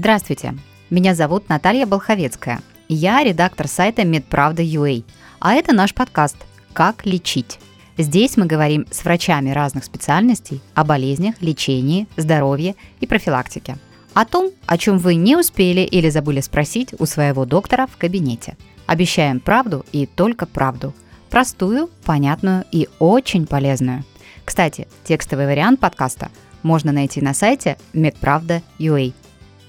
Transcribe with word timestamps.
Здравствуйте, 0.00 0.54
меня 0.88 1.14
зовут 1.14 1.50
Наталья 1.50 1.84
Болховецкая. 1.84 2.60
Я 2.88 3.22
редактор 3.22 3.68
сайта 3.68 4.02
Медправда.ua, 4.02 5.04
а 5.40 5.52
это 5.52 5.74
наш 5.74 5.92
подкаст 5.92 6.38
«Как 6.72 7.04
лечить». 7.04 7.58
Здесь 7.98 8.38
мы 8.38 8.46
говорим 8.46 8.86
с 8.90 9.04
врачами 9.04 9.50
разных 9.50 9.84
специальностей 9.84 10.62
о 10.72 10.84
болезнях, 10.84 11.34
лечении, 11.42 12.08
здоровье 12.16 12.76
и 13.00 13.06
профилактике. 13.06 13.76
О 14.14 14.24
том, 14.24 14.52
о 14.64 14.78
чем 14.78 14.96
вы 14.96 15.16
не 15.16 15.36
успели 15.36 15.82
или 15.82 16.08
забыли 16.08 16.40
спросить 16.40 16.94
у 16.98 17.04
своего 17.04 17.44
доктора 17.44 17.86
в 17.86 17.98
кабинете. 17.98 18.56
Обещаем 18.86 19.38
правду 19.38 19.84
и 19.92 20.06
только 20.06 20.46
правду. 20.46 20.94
Простую, 21.28 21.90
понятную 22.06 22.64
и 22.72 22.88
очень 23.00 23.46
полезную. 23.46 24.04
Кстати, 24.46 24.88
текстовый 25.04 25.44
вариант 25.44 25.78
подкаста 25.78 26.30
можно 26.62 26.90
найти 26.90 27.20
на 27.20 27.34
сайте 27.34 27.76
medpravda.ua. 27.92 29.12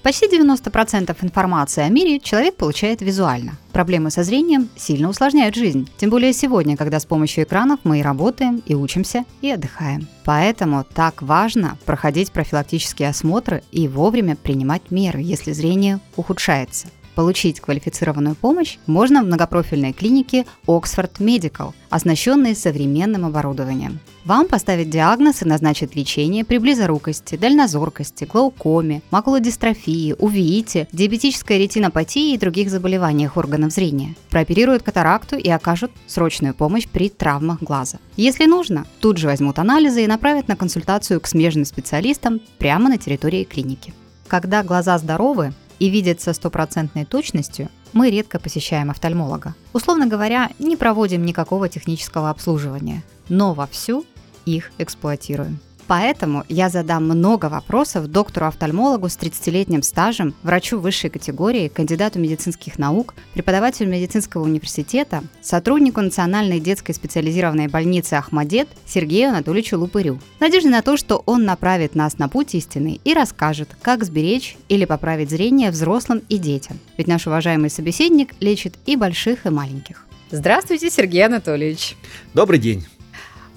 Почти 0.02 0.26
90% 0.26 1.16
информации 1.22 1.82
о 1.82 1.88
мире 1.88 2.18
человек 2.18 2.56
получает 2.56 3.02
визуально. 3.02 3.52
Проблемы 3.72 4.10
со 4.10 4.24
зрением 4.24 4.68
сильно 4.76 5.08
усложняют 5.08 5.54
жизнь, 5.54 5.88
тем 5.96 6.10
более 6.10 6.32
сегодня, 6.32 6.76
когда 6.76 6.98
с 6.98 7.06
помощью 7.06 7.44
экранов 7.44 7.78
мы 7.84 8.00
и 8.00 8.02
работаем, 8.02 8.60
и 8.66 8.74
учимся, 8.74 9.24
и 9.42 9.50
отдыхаем. 9.50 10.08
Поэтому 10.24 10.84
так 10.84 11.22
важно 11.22 11.78
проходить 11.86 12.32
профилактические 12.32 13.10
осмотры 13.10 13.62
и 13.70 13.86
вовремя 13.86 14.34
принимать 14.34 14.90
меры, 14.90 15.20
если 15.22 15.52
зрение 15.52 16.00
ухудшается. 16.16 16.88
Получить 17.14 17.60
квалифицированную 17.60 18.34
помощь 18.34 18.78
можно 18.86 19.22
в 19.22 19.26
многопрофильной 19.26 19.92
клинике 19.92 20.46
Oxford 20.66 21.12
Medical, 21.18 21.72
оснащенной 21.90 22.54
современным 22.54 23.26
оборудованием. 23.26 24.00
Вам 24.24 24.46
поставят 24.46 24.88
диагноз 24.88 25.42
и 25.42 25.44
назначат 25.44 25.94
лечение 25.94 26.44
при 26.44 26.58
близорукости, 26.58 27.36
дальнозоркости, 27.36 28.24
глаукоме, 28.24 29.02
макулодистрофии, 29.10 30.14
увеите, 30.18 30.88
диабетической 30.92 31.58
ретинопатии 31.58 32.32
и 32.32 32.38
других 32.38 32.70
заболеваниях 32.70 33.36
органов 33.36 33.72
зрения. 33.72 34.14
Прооперируют 34.30 34.82
катаракту 34.82 35.36
и 35.36 35.50
окажут 35.50 35.90
срочную 36.06 36.54
помощь 36.54 36.86
при 36.88 37.10
травмах 37.10 37.62
глаза. 37.62 37.98
Если 38.16 38.46
нужно, 38.46 38.86
тут 39.00 39.18
же 39.18 39.26
возьмут 39.26 39.58
анализы 39.58 40.04
и 40.04 40.06
направят 40.06 40.48
на 40.48 40.56
консультацию 40.56 41.20
к 41.20 41.26
смежным 41.26 41.66
специалистам 41.66 42.40
прямо 42.58 42.88
на 42.88 42.96
территории 42.96 43.44
клиники. 43.44 43.92
Когда 44.28 44.62
глаза 44.62 44.96
здоровы, 44.96 45.52
и 45.82 45.88
видят 45.90 46.20
со 46.20 46.32
стопроцентной 46.32 47.04
точностью, 47.04 47.68
мы 47.92 48.08
редко 48.08 48.38
посещаем 48.38 48.90
офтальмолога. 48.90 49.56
Условно 49.72 50.06
говоря, 50.06 50.50
не 50.60 50.76
проводим 50.76 51.26
никакого 51.26 51.68
технического 51.68 52.30
обслуживания, 52.30 53.02
но 53.28 53.52
вовсю 53.52 54.06
их 54.46 54.70
эксплуатируем. 54.78 55.58
Поэтому 55.86 56.44
я 56.48 56.68
задам 56.68 57.04
много 57.04 57.46
вопросов 57.46 58.06
доктору-офтальмологу 58.06 59.08
с 59.08 59.16
30-летним 59.18 59.82
стажем, 59.82 60.34
врачу 60.42 60.78
высшей 60.78 61.10
категории, 61.10 61.68
кандидату 61.68 62.18
медицинских 62.18 62.78
наук, 62.78 63.14
преподавателю 63.34 63.90
медицинского 63.90 64.44
университета, 64.44 65.22
сотруднику 65.40 66.00
Национальной 66.00 66.60
детской 66.60 66.92
специализированной 66.92 67.68
больницы 67.68 68.14
Ахмадет 68.14 68.68
Сергею 68.86 69.30
Анатольевичу 69.30 69.78
Лупырю. 69.78 70.18
Надежда 70.40 70.70
на 70.70 70.82
то, 70.82 70.96
что 70.96 71.22
он 71.26 71.44
направит 71.44 71.94
нас 71.94 72.18
на 72.18 72.28
путь 72.28 72.54
истины 72.54 73.00
и 73.04 73.14
расскажет, 73.14 73.70
как 73.82 74.04
сберечь 74.04 74.56
или 74.68 74.84
поправить 74.84 75.30
зрение 75.30 75.70
взрослым 75.70 76.22
и 76.28 76.38
детям. 76.38 76.78
Ведь 76.96 77.08
наш 77.08 77.26
уважаемый 77.26 77.70
собеседник 77.70 78.34
лечит 78.40 78.74
и 78.86 78.96
больших, 78.96 79.46
и 79.46 79.50
маленьких. 79.50 80.06
Здравствуйте, 80.30 80.90
Сергей 80.90 81.26
Анатольевич. 81.26 81.96
Добрый 82.32 82.58
день. 82.58 82.86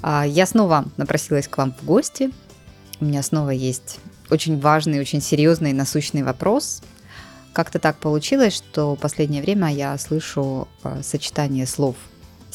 А, 0.02 0.26
я 0.26 0.46
снова 0.46 0.86
напросилась 0.98 1.48
к 1.48 1.58
вам 1.58 1.74
в 1.74 1.86
гости. 1.86 2.32
У 3.00 3.06
меня 3.06 3.24
снова 3.24 3.50
есть 3.50 4.00
очень 4.30 4.60
важный, 4.60 5.00
очень 5.00 5.22
серьезный 5.22 5.74
насущный 5.74 6.24
вопрос. 6.24 6.82
Как-то 7.54 7.80
так 7.80 7.98
получилось, 7.98 8.54
что 8.56 8.96
в 8.96 9.00
последнее 9.00 9.42
время 9.42 9.74
я 9.74 9.98
слышу 9.98 10.68
а, 10.84 11.02
сочетание 11.04 11.66
слов 11.66 11.96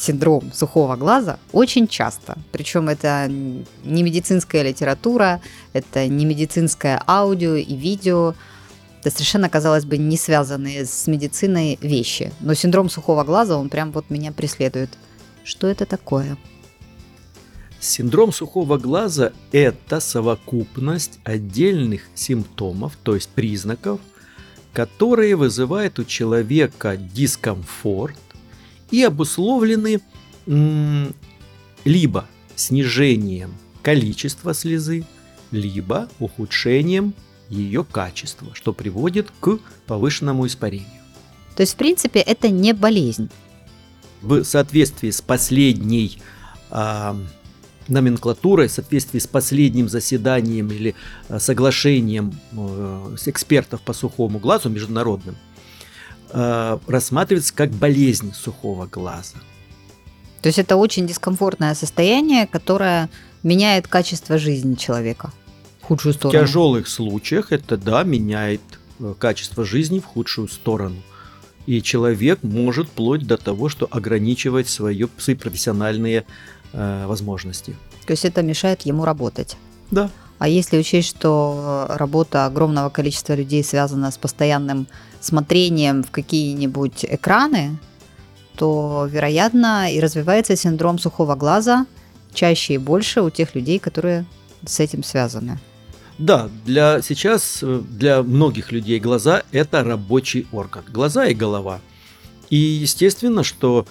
синдром 0.01 0.51
сухого 0.53 0.95
глаза 0.95 1.37
очень 1.51 1.87
часто. 1.87 2.37
Причем 2.51 2.89
это 2.89 3.27
не 3.27 4.03
медицинская 4.03 4.63
литература, 4.63 5.41
это 5.73 6.07
не 6.07 6.25
медицинское 6.25 7.01
аудио 7.07 7.55
и 7.55 7.75
видео. 7.75 8.33
Это 9.01 9.11
совершенно, 9.11 9.49
казалось 9.49 9.85
бы, 9.85 9.97
не 9.97 10.17
связанные 10.17 10.85
с 10.85 11.07
медициной 11.07 11.77
вещи. 11.81 12.31
Но 12.39 12.53
синдром 12.53 12.89
сухого 12.89 13.23
глаза, 13.23 13.57
он 13.57 13.69
прям 13.69 13.91
вот 13.91 14.09
меня 14.09 14.31
преследует. 14.31 14.89
Что 15.43 15.67
это 15.67 15.85
такое? 15.85 16.37
Синдром 17.81 18.31
сухого 18.31 18.77
глаза– 18.77 19.33
это 19.51 19.99
совокупность 19.99 21.17
отдельных 21.23 22.03
симптомов, 22.13 22.95
то 23.01 23.15
есть 23.15 23.29
признаков, 23.29 23.99
которые 24.71 25.35
вызывают 25.35 25.97
у 25.97 26.03
человека 26.03 26.95
дискомфорт 26.95 28.19
и 28.91 29.01
обусловлены 29.01 29.99
либо 31.83 32.27
снижением 32.55 33.55
количества 33.81 34.53
слезы, 34.53 35.03
либо 35.49 36.07
ухудшением 36.19 37.15
ее 37.49 37.83
качества, 37.83 38.53
что 38.53 38.73
приводит 38.73 39.31
к 39.39 39.57
повышенному 39.87 40.45
испарению. 40.45 41.01
То 41.55 41.63
есть, 41.63 41.73
в 41.73 41.77
принципе, 41.77 42.19
это 42.19 42.49
не 42.49 42.73
болезнь. 42.73 43.31
В 44.21 44.43
соответствии 44.43 45.09
с 45.09 45.19
последней 45.19 46.21
э, 46.69 47.15
номенклатурой 47.91 48.67
в 48.67 48.71
соответствии 48.71 49.19
с 49.19 49.27
последним 49.27 49.89
заседанием 49.89 50.67
или 50.71 50.95
э, 51.29 51.39
соглашением 51.39 52.33
э, 52.51 53.15
с 53.17 53.27
экспертов 53.27 53.81
по 53.81 53.93
сухому 53.93 54.39
глазу 54.39 54.69
международным, 54.69 55.35
э, 56.31 56.79
рассматривается 56.87 57.53
как 57.53 57.71
болезнь 57.71 58.33
сухого 58.33 58.87
глаза. 58.87 59.37
То 60.41 60.47
есть 60.47 60.57
это 60.57 60.75
очень 60.75 61.05
дискомфортное 61.05 61.75
состояние, 61.75 62.47
которое 62.47 63.09
меняет 63.43 63.87
качество 63.87 64.37
жизни 64.37 64.75
человека 64.75 65.31
в 65.81 65.85
худшую 65.85 66.13
сторону. 66.13 66.39
В 66.39 66.47
тяжелых 66.47 66.87
случаях 66.87 67.51
это, 67.51 67.77
да, 67.77 68.03
меняет 68.03 68.61
качество 69.19 69.65
жизни 69.65 69.99
в 69.99 70.05
худшую 70.05 70.47
сторону. 70.47 70.97
И 71.67 71.81
человек 71.81 72.39
может 72.41 72.87
вплоть 72.87 73.25
до 73.25 73.37
того, 73.37 73.69
что 73.69 73.87
ограничивать 73.91 74.67
свое, 74.67 75.07
свои 75.17 75.35
профессиональные 75.35 76.25
э, 76.73 77.05
возможности. 77.07 77.75
То 78.05 78.11
есть 78.11 78.25
это 78.25 78.41
мешает 78.41 78.81
ему 78.81 79.05
работать? 79.05 79.57
Да. 79.91 80.09
А 80.39 80.47
если 80.47 80.79
учесть, 80.79 81.09
что 81.09 81.85
работа 81.89 82.45
огромного 82.45 82.89
количества 82.89 83.33
людей 83.33 83.63
связана 83.63 84.09
с 84.09 84.17
постоянным 84.17 84.87
смотрением 85.19 86.03
в 86.03 86.09
какие-нибудь 86.09 87.05
экраны, 87.05 87.77
то, 88.55 89.07
вероятно, 89.09 89.93
и 89.93 89.99
развивается 89.99 90.55
синдром 90.55 90.97
сухого 90.97 91.35
глаза 91.35 91.85
чаще 92.33 92.75
и 92.75 92.77
больше 92.77 93.21
у 93.21 93.29
тех 93.29 93.55
людей, 93.55 93.79
которые 93.79 94.25
с 94.65 94.79
этим 94.79 95.03
связаны. 95.03 95.59
Да, 96.17 96.49
для 96.65 97.01
сейчас 97.01 97.59
э, 97.61 97.81
для 97.89 98.21
многих 98.21 98.71
людей 98.71 98.99
глаза 98.99 99.43
это 99.51 99.83
рабочий 99.83 100.47
орган, 100.51 100.83
глаза 100.91 101.25
и 101.25 101.33
голова. 101.33 101.79
И 102.49 102.57
естественно, 102.57 103.43
что 103.43 103.85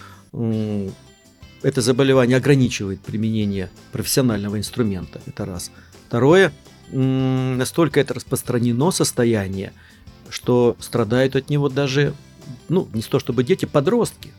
это 1.62 1.80
заболевание 1.80 2.36
ограничивает 2.36 3.00
применение 3.00 3.70
профессионального 3.92 4.58
инструмента. 4.58 5.20
Это 5.26 5.44
раз. 5.44 5.70
Второе, 6.08 6.52
настолько 6.90 8.00
это 8.00 8.14
распространено 8.14 8.90
состояние, 8.90 9.72
что 10.28 10.76
страдают 10.80 11.36
от 11.36 11.50
него 11.50 11.68
даже, 11.68 12.14
ну, 12.68 12.88
не 12.92 13.02
то 13.02 13.18
чтобы 13.18 13.44
дети, 13.44 13.66
подростки. 13.66 14.32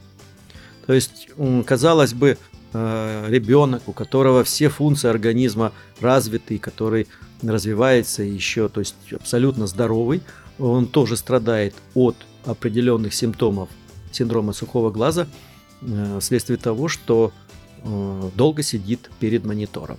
То 0.87 0.93
есть, 0.93 1.29
казалось 1.65 2.13
бы, 2.13 2.37
э, 2.73 3.25
ребенок, 3.29 3.83
у 3.87 3.93
которого 3.93 4.43
все 4.43 4.69
функции 4.69 5.07
организма 5.07 5.71
развиты, 5.99 6.57
который 6.57 7.07
развивается 7.43 8.23
еще, 8.23 8.67
то 8.67 8.79
есть 8.79 8.95
абсолютно 9.11 9.67
здоровый, 9.67 10.21
он 10.57 10.87
тоже 10.87 11.17
страдает 11.17 11.75
от 11.93 12.15
определенных 12.45 13.13
симптомов 13.13 13.69
синдрома 14.11 14.53
сухого 14.53 14.89
глаза– 14.89 15.27
вследствие 16.19 16.57
того, 16.57 16.87
что 16.87 17.31
э, 17.83 18.29
долго 18.35 18.63
сидит 18.63 19.09
перед 19.19 19.45
монитором. 19.45 19.97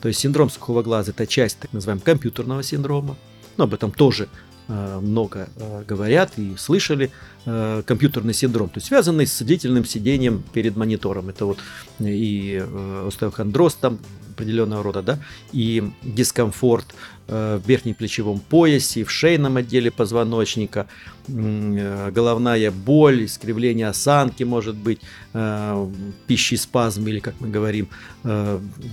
То 0.00 0.08
есть 0.08 0.20
синдром 0.20 0.50
сухого 0.50 0.82
глаза– 0.82 1.10
это 1.16 1.26
часть 1.26 1.58
так 1.58 1.72
называемого 1.72 2.04
компьютерного 2.04 2.62
синдрома. 2.62 3.16
Но 3.56 3.64
об 3.64 3.74
этом 3.74 3.90
тоже 3.90 4.28
э, 4.68 5.00
много 5.00 5.48
говорят 5.86 6.32
и 6.36 6.56
слышали. 6.56 7.10
Компьютерный 7.44 8.34
синдром, 8.34 8.68
то 8.68 8.78
есть 8.78 8.88
связанный 8.88 9.24
с 9.24 9.40
длительным 9.40 9.84
сидением 9.84 10.42
перед 10.52 10.76
монитором. 10.76 11.28
Это 11.28 11.46
вот 11.46 11.58
и 12.00 12.60
остеохондроз 13.06 13.76
там 13.76 14.00
определенного 14.36 14.82
рода, 14.82 15.02
да, 15.02 15.18
и 15.52 15.90
дискомфорт 16.02 16.86
э, 16.90 16.94
в 17.28 17.62
верхнем 17.66 17.94
плечевом 17.94 18.38
поясе, 18.38 19.04
в 19.04 19.10
шейном 19.10 19.56
отделе 19.56 19.90
позвоночника, 19.90 20.86
э, 21.28 22.10
головная 22.12 22.70
боль, 22.70 23.24
искривление 23.24 23.88
осанки 23.88 24.44
может 24.44 24.76
быть, 24.76 25.00
э, 25.32 25.90
пищеспазм 26.26 27.06
или, 27.08 27.20
как 27.20 27.34
мы 27.40 27.48
говорим, 27.48 27.88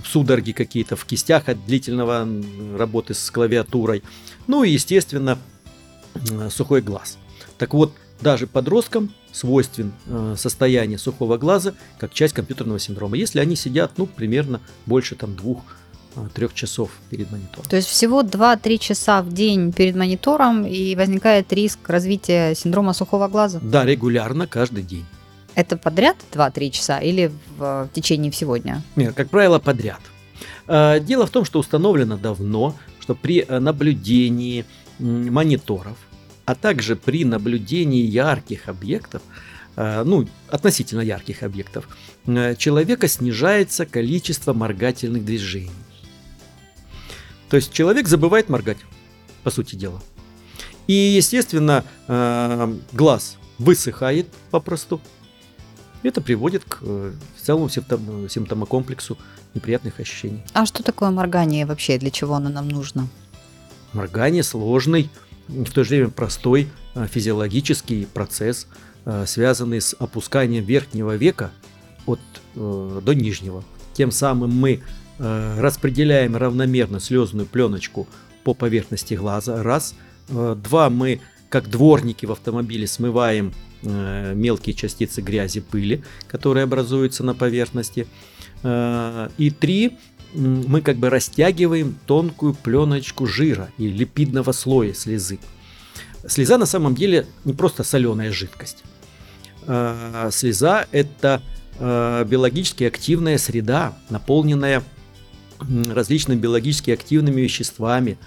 судороги 0.04 0.52
какие-то 0.52 0.96
в 0.96 1.04
кистях 1.04 1.48
от 1.48 1.64
длительного 1.66 2.28
работы 2.76 3.14
с 3.14 3.30
клавиатурой. 3.30 4.02
Ну 4.46 4.62
и, 4.64 4.70
естественно, 4.70 5.38
э, 6.14 6.50
сухой 6.50 6.82
глаз. 6.82 7.18
Так 7.58 7.74
вот, 7.74 7.92
даже 8.20 8.46
подросткам 8.46 9.12
свойствен 9.32 9.92
э, 10.06 10.34
состояние 10.38 10.98
сухого 10.98 11.36
глаза 11.38 11.74
как 11.98 12.12
часть 12.12 12.34
компьютерного 12.34 12.78
синдрома, 12.78 13.16
если 13.16 13.40
они 13.40 13.56
сидят, 13.56 13.92
ну, 13.96 14.06
примерно 14.06 14.60
больше 14.86 15.16
там 15.16 15.34
двух 15.34 15.62
трех 16.34 16.54
часов 16.54 16.90
перед 17.10 17.30
монитором. 17.30 17.68
То 17.68 17.76
есть 17.76 17.88
всего 17.88 18.22
2-3 18.22 18.78
часа 18.78 19.22
в 19.22 19.32
день 19.32 19.72
перед 19.72 19.96
монитором 19.96 20.66
и 20.66 20.94
возникает 20.96 21.52
риск 21.52 21.78
развития 21.88 22.54
синдрома 22.54 22.92
сухого 22.92 23.28
глаза? 23.28 23.60
Да, 23.62 23.84
регулярно, 23.84 24.46
каждый 24.46 24.82
день. 24.82 25.04
Это 25.54 25.76
подряд 25.76 26.16
2-3 26.32 26.70
часа 26.70 26.98
или 26.98 27.30
в, 27.56 27.58
в 27.58 27.88
течение 27.92 28.30
всего 28.30 28.56
дня? 28.56 28.82
Нет, 28.96 29.14
как 29.14 29.30
правило, 29.30 29.58
подряд. 29.58 30.00
Э, 30.66 31.00
дело 31.00 31.26
в 31.26 31.30
том, 31.30 31.44
что 31.44 31.58
установлено 31.58 32.16
давно, 32.16 32.74
что 33.00 33.14
при 33.14 33.44
э, 33.46 33.58
наблюдении 33.58 34.64
мониторов, 34.98 35.96
а 36.44 36.54
также 36.54 36.96
при 36.96 37.24
наблюдении 37.24 38.02
ярких 38.02 38.68
объектов, 38.68 39.22
э, 39.76 40.02
ну, 40.04 40.26
относительно 40.48 41.00
ярких 41.00 41.42
объектов, 41.42 41.88
человека 42.56 43.06
снижается 43.06 43.84
количество 43.84 44.54
моргательных 44.54 45.24
движений. 45.24 45.70
То 47.54 47.58
есть 47.58 47.72
человек 47.72 48.08
забывает 48.08 48.48
моргать, 48.48 48.78
по 49.44 49.50
сути 49.52 49.76
дела. 49.76 50.02
И, 50.88 50.92
естественно, 50.92 51.84
глаз 52.92 53.36
высыхает 53.60 54.26
попросту, 54.50 55.00
это 56.02 56.20
приводит 56.20 56.64
к 56.64 56.78
э, 56.82 57.12
целому 57.40 57.68
симптом, 57.68 58.28
симптомокомплексу 58.28 59.16
неприятных 59.54 60.00
ощущений. 60.00 60.42
А 60.52 60.66
что 60.66 60.82
такое 60.82 61.10
моргание 61.10 61.64
вообще? 61.64 61.96
Для 61.96 62.10
чего 62.10 62.34
оно 62.34 62.50
нам 62.50 62.66
нужно? 62.66 63.06
Моргание 63.92 64.42
сложный, 64.42 65.08
в 65.46 65.70
то 65.70 65.84
же 65.84 65.90
время 65.90 66.08
простой 66.08 66.68
э, 66.96 67.06
физиологический 67.06 68.08
процесс, 68.08 68.66
э, 69.04 69.26
связанный 69.28 69.80
с 69.80 69.94
опусканием 69.96 70.64
верхнего 70.64 71.14
века 71.14 71.52
от, 72.04 72.18
до 72.56 73.12
нижнего. 73.12 73.62
Тем 73.92 74.10
самым 74.10 74.50
мы 74.50 74.82
распределяем 75.18 76.36
равномерно 76.36 77.00
слезную 77.00 77.46
пленочку 77.46 78.08
по 78.42 78.54
поверхности 78.54 79.14
глаза. 79.14 79.62
Раз. 79.62 79.94
Два. 80.28 80.90
Мы, 80.90 81.20
как 81.48 81.68
дворники 81.68 82.26
в 82.26 82.32
автомобиле, 82.32 82.86
смываем 82.86 83.52
Э, 83.86 84.32
мелкие 84.34 84.74
частицы 84.74 85.20
грязи, 85.20 85.60
пыли, 85.60 86.02
которые 86.26 86.64
образуются 86.64 87.22
на 87.22 87.34
поверхности. 87.34 88.06
Э, 88.62 89.28
и 89.36 89.50
три, 89.50 89.98
мы 90.32 90.80
как 90.80 90.96
бы 90.96 91.10
растягиваем 91.10 91.98
тонкую 92.06 92.54
пленочку 92.54 93.26
жира 93.26 93.68
и 93.76 93.88
липидного 93.88 94.52
слоя 94.52 94.94
слезы. 94.94 95.38
Слеза 96.26 96.56
на 96.56 96.64
самом 96.64 96.94
деле 96.94 97.26
не 97.44 97.52
просто 97.52 97.84
соленая 97.84 98.32
жидкость. 98.32 98.84
Э, 99.66 100.30
слеза– 100.32 100.86
это 100.92 101.42
биологически 101.76 102.84
активная 102.84 103.36
среда, 103.36 103.98
наполненная 104.08 104.84
различными 105.92 106.38
биологически 106.38 106.90
активными 106.90 107.40
веществами. 107.40 108.18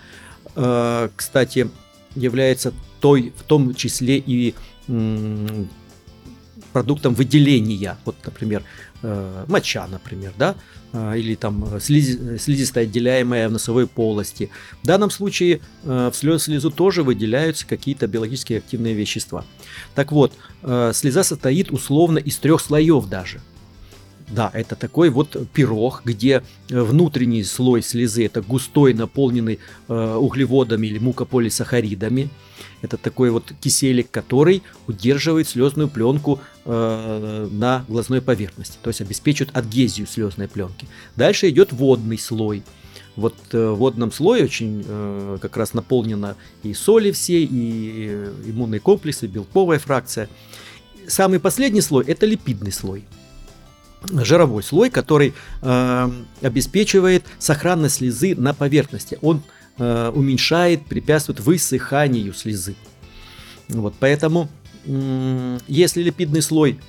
Кстати, 0.53 1.69
является 2.15 2.73
той, 2.99 3.33
в 3.37 3.43
том 3.43 3.75
числе 3.75 4.17
и 4.17 4.55
продуктом 6.73 7.13
выделения. 7.15 7.97
Вот, 8.05 8.15
например, 8.25 8.63
э, 9.01 9.45
моча, 9.47 9.87
например, 9.87 10.33
да, 10.37 10.55
э, 10.93 11.17
или 11.17 11.35
там 11.35 11.79
слизи, 11.79 12.37
слизистая, 12.37 12.83
отделяемая 12.83 13.49
в 13.49 13.51
носовой 13.51 13.87
полости. 13.87 14.49
В 14.83 14.85
данном 14.87 15.09
случае 15.09 15.61
э, 15.83 16.11
в 16.13 16.15
слез, 16.15 16.43
слезу 16.43 16.69
тоже 16.69 17.03
выделяются 17.03 17.65
какие-то 17.65 18.07
биологически 18.07 18.53
активные 18.53 18.93
вещества. 18.93 19.43
Так 19.95 20.11
вот, 20.11 20.33
слеза 20.93 21.23
состоит 21.23 21.71
условно 21.71 22.19
из 22.19 22.37
трех 22.37 22.61
слоев 22.61 23.07
даже. 23.07 23.41
Да, 24.29 24.51
это 24.53 24.75
такой 24.75 25.09
вот 25.09 25.37
пирог, 25.53 26.01
где 26.03 26.43
внутренний 26.69 27.43
слой 27.43 27.81
слезы 27.81 28.25
это 28.25 28.41
густой, 28.41 28.93
наполненный 28.93 29.59
углеводами 29.87 30.87
или 30.87 30.99
мукополисахаридами. 30.99 32.29
Это 32.81 32.97
такой 32.97 33.31
вот 33.31 33.51
киселик, 33.59 34.11
который 34.11 34.61
удерживает 34.87 35.47
слезную 35.47 35.89
пленку 35.89 36.39
э, 36.65 37.47
на 37.51 37.85
глазной 37.87 38.21
поверхности, 38.21 38.77
то 38.81 38.89
есть 38.89 39.01
обеспечивает 39.01 39.55
адгезию 39.55 40.05
слезной 40.07 40.47
пленки. 40.47 40.87
Дальше 41.15 41.49
идет 41.49 41.73
водный 41.73 42.19
слой. 42.19 42.63
Вот 43.15 43.35
э, 43.51 43.69
в 43.69 43.75
водном 43.77 44.11
слое 44.11 44.43
очень 44.43 44.83
э, 44.85 45.37
как 45.41 45.57
раз 45.57 45.73
наполнено 45.73 46.35
и 46.61 46.73
соли 46.75 47.11
все, 47.11 47.43
и 47.43 48.29
иммунные 48.45 48.79
комплексы, 48.79 49.25
белковая 49.25 49.79
фракция. 49.79 50.29
Самый 51.07 51.39
последний 51.39 51.81
слой– 51.81 52.05
это 52.07 52.27
липидный 52.27 52.71
слой 52.71 53.05
жировой 54.11 54.63
слой, 54.63 54.89
который 54.89 55.33
э, 55.61 56.09
обеспечивает 56.41 57.25
сохранность 57.39 57.95
слезы 57.95 58.35
на 58.35 58.53
поверхности. 58.53 59.17
Он 59.21 59.41
Э, 59.79 60.11
уменьшает, 60.13 60.87
препятствует 60.87 61.39
высыханию 61.39 62.33
слезы. 62.33 62.73
Вот, 63.69 63.93
поэтому, 63.99 64.49
если 65.67 66.01
липидный 66.01 66.41
слой 66.41 66.79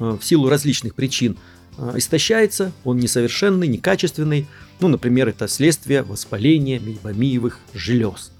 э, 0.00 0.18
в 0.20 0.24
силу 0.24 0.48
различных 0.48 0.96
причин 0.96 1.36
э, 1.78 1.92
истощается, 1.94 2.72
он 2.82 2.98
несовершенный, 2.98 3.68
некачественный, 3.68 4.48
ну, 4.80 4.88
например, 4.88 5.28
это 5.28 5.46
следствие 5.46 6.02
воспаления 6.02 6.80
мейбомиевых 6.80 7.60
желез 7.72 8.32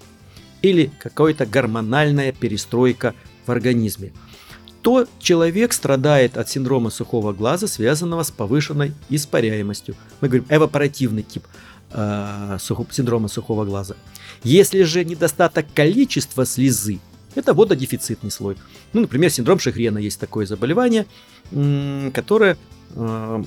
или 0.61 0.91
какая-то 0.99 1.45
гормональная 1.45 2.33
перестройка 2.33 3.15
в 3.45 3.51
организме, 3.51 4.11
то 4.85 5.07
человек 5.17 5.73
страдает 5.73 6.37
от 6.37 6.47
синдрома 6.47 6.91
сухого 6.91 7.33
глаза, 7.33 7.65
связанного 7.65 8.21
с 8.21 8.29
повышенной 8.29 8.93
испаряемостью. 9.09 9.95
Мы 10.21 10.27
говорим 10.27 10.45
эвапоративный 10.47 11.23
тип 11.23 11.47
э, 11.89 12.59
синдрома 12.91 13.27
сухого 13.27 13.65
глаза. 13.65 13.95
Если 14.43 14.83
же 14.83 15.03
недостаток 15.03 15.65
количества 15.73 16.45
слезы, 16.45 16.99
это 17.33 17.55
вододефицитный 17.55 18.29
слой. 18.29 18.57
Ну, 18.93 19.01
например, 19.01 19.31
синдром 19.31 19.57
Шихрена 19.57 19.97
есть 19.97 20.19
такое 20.19 20.45
заболевание, 20.45 21.07
которое 21.49 22.55
э, 22.91 23.43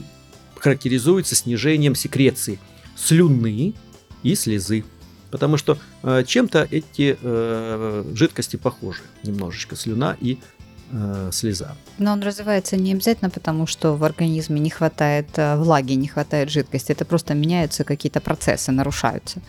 характеризуется 0.56 1.37
снижением 1.37 1.94
секреции 1.94 2.58
слюны 2.96 3.75
и 4.25 4.35
слезы. 4.35 4.85
Потому 5.31 5.56
что 5.56 5.79
э, 6.02 6.25
чем-то 6.26 6.67
эти 6.69 7.17
жидкости 8.17 8.56
похожи 8.56 9.02
немножечко, 9.23 9.76
слюна 9.76 10.16
и 10.21 10.38
э, 10.90 11.30
слеза. 11.33 11.76
Но 11.99 12.12
он 12.12 12.23
развивается 12.23 12.76
не 12.76 12.92
обязательно 12.92 13.30
потому, 13.30 13.66
что 13.66 13.97
в 13.97 14.04
организме 14.04 14.61
не 14.61 14.71
хватает 14.71 15.28
э, 15.37 15.57
влаги, 15.57 15.92
не 15.92 16.09
хватает 16.09 16.50
жидкости. 16.50 16.92
Это 16.92 17.04
просто 17.04 17.35
меняются 17.35 17.85
какие-то 17.85 18.21
процессы, 18.21 18.73
нарушаются. 18.73 19.40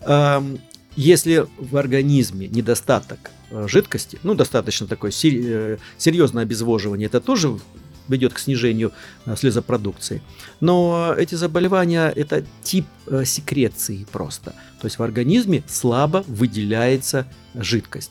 Эм, 0.00 0.58
если 0.96 1.46
в 1.58 1.76
организме 1.76 2.48
недостаток 2.48 3.30
э, 3.50 3.66
жидкости, 3.68 4.18
ну, 4.22 4.34
достаточно 4.34 4.86
такое 4.86 5.10
э, 5.10 5.78
серьезное 5.98 6.42
обезвоживание, 6.42 7.06
это 7.06 7.20
тоже 7.20 7.58
ведет 8.06 8.34
к 8.34 8.38
снижению 8.38 8.92
слезопродукции. 9.34 10.20
Но 10.60 11.14
эти 11.16 11.36
заболевания– 11.36 12.12
это 12.16 12.44
тип 12.62 12.84
секреции 13.24 14.06
просто. 14.12 14.50
То 14.78 14.84
есть 14.86 14.98
в 14.98 15.02
организме 15.02 15.62
слабо 15.66 16.22
выделяется 16.28 17.26
жидкость. 17.54 18.10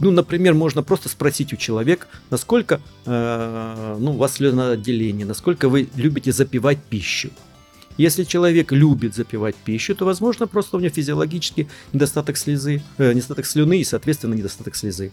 Ну, 0.00 0.10
например, 0.10 0.54
можно 0.54 0.82
просто 0.82 1.08
спросить 1.08 1.52
у 1.52 1.56
человека, 1.56 2.06
насколько 2.30 2.80
э, 3.04 3.96
ну, 3.98 4.12
у 4.12 4.16
вас 4.16 4.34
слюноотделение, 4.34 5.26
насколько 5.26 5.68
вы 5.68 5.88
любите 5.96 6.32
запивать 6.32 6.78
пищу. 6.78 7.30
Если 7.96 8.22
человек 8.22 8.70
любит 8.70 9.16
запивать 9.16 9.56
пищу, 9.56 9.94
то, 9.96 10.04
возможно, 10.04 10.46
просто 10.46 10.76
у 10.76 10.80
него 10.80 10.94
физиологически 10.94 11.68
недостаток 11.92 12.36
слезы, 12.36 12.80
э, 12.96 13.12
недостаток 13.12 13.44
слюны 13.44 13.80
и, 13.80 13.84
соответственно, 13.84 14.34
недостаток 14.34 14.76
слезы. 14.76 15.10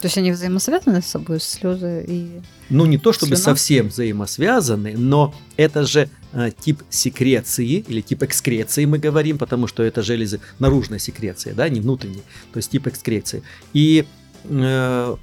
То 0.00 0.06
есть 0.06 0.16
они 0.16 0.30
взаимосвязаны 0.30 1.02
с 1.02 1.06
собой, 1.06 1.40
слезы 1.40 2.04
и 2.06 2.40
Ну, 2.70 2.86
не 2.86 2.98
то 2.98 3.12
чтобы 3.12 3.36
слюна? 3.36 3.42
совсем 3.42 3.88
взаимосвязаны, 3.88 4.96
но 4.96 5.34
это 5.56 5.84
же 5.84 6.08
э, 6.32 6.50
тип 6.60 6.82
секреции 6.88 7.84
или 7.88 8.00
тип 8.00 8.22
экскреции 8.22 8.84
мы 8.84 8.98
говорим, 8.98 9.38
потому 9.38 9.66
что 9.66 9.82
это 9.82 10.02
железы 10.02 10.40
наружная 10.60 11.00
секреция, 11.00 11.52
да, 11.52 11.68
не 11.68 11.80
внутренняя, 11.80 12.22
то 12.52 12.58
есть 12.58 12.70
тип 12.70 12.86
экскреции. 12.86 13.42
И 13.72 14.06
э, 14.44 15.16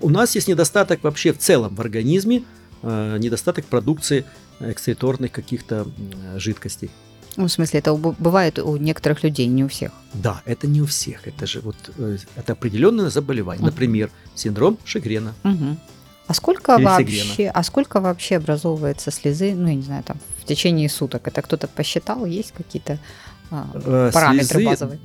у 0.00 0.08
нас 0.08 0.34
есть 0.36 0.48
недостаток 0.48 1.02
вообще 1.02 1.32
в 1.32 1.38
целом 1.38 1.74
в 1.74 1.80
организме, 1.80 2.44
э, 2.82 3.16
недостаток 3.18 3.64
продукции 3.64 4.24
экскреторных 4.60 5.32
каких-то 5.32 5.86
э, 5.86 6.38
жидкостей. 6.38 6.90
Ну, 7.36 7.46
в 7.46 7.52
смысле, 7.52 7.80
это 7.80 7.94
бывает 7.94 8.58
у 8.58 8.76
некоторых 8.76 9.22
людей, 9.22 9.46
не 9.46 9.64
у 9.64 9.68
всех. 9.68 9.92
Да, 10.14 10.42
это 10.44 10.66
не 10.66 10.82
у 10.82 10.86
всех. 10.86 11.26
Это 11.26 11.46
же 11.46 11.60
вот 11.60 11.76
э, 11.96 12.18
это 12.36 12.52
определенное 12.52 13.10
заболевание. 13.10 13.64
Например, 13.64 14.10
синдром 14.34 14.78
Шигрена. 14.84 15.34
Угу. 15.44 15.76
А 16.26 16.34
сколько 16.34 16.76
Или 16.76 16.84
вообще, 16.84 17.16
сигрена. 17.16 17.52
а 17.54 17.62
сколько 17.62 18.00
вообще 18.00 18.36
образовывается 18.36 19.10
слезы, 19.10 19.54
ну, 19.54 19.68
я 19.68 19.74
не 19.74 19.82
знаю, 19.82 20.02
там, 20.04 20.18
в 20.40 20.44
течение 20.44 20.88
суток? 20.88 21.26
Это 21.26 21.42
кто-то 21.42 21.68
посчитал? 21.68 22.26
Есть 22.26 22.52
какие-то 22.52 22.98
а, 23.50 23.66
э, 23.74 24.10
параметры 24.12 24.60
слезы, 24.60 24.66
базовые? 24.66 25.00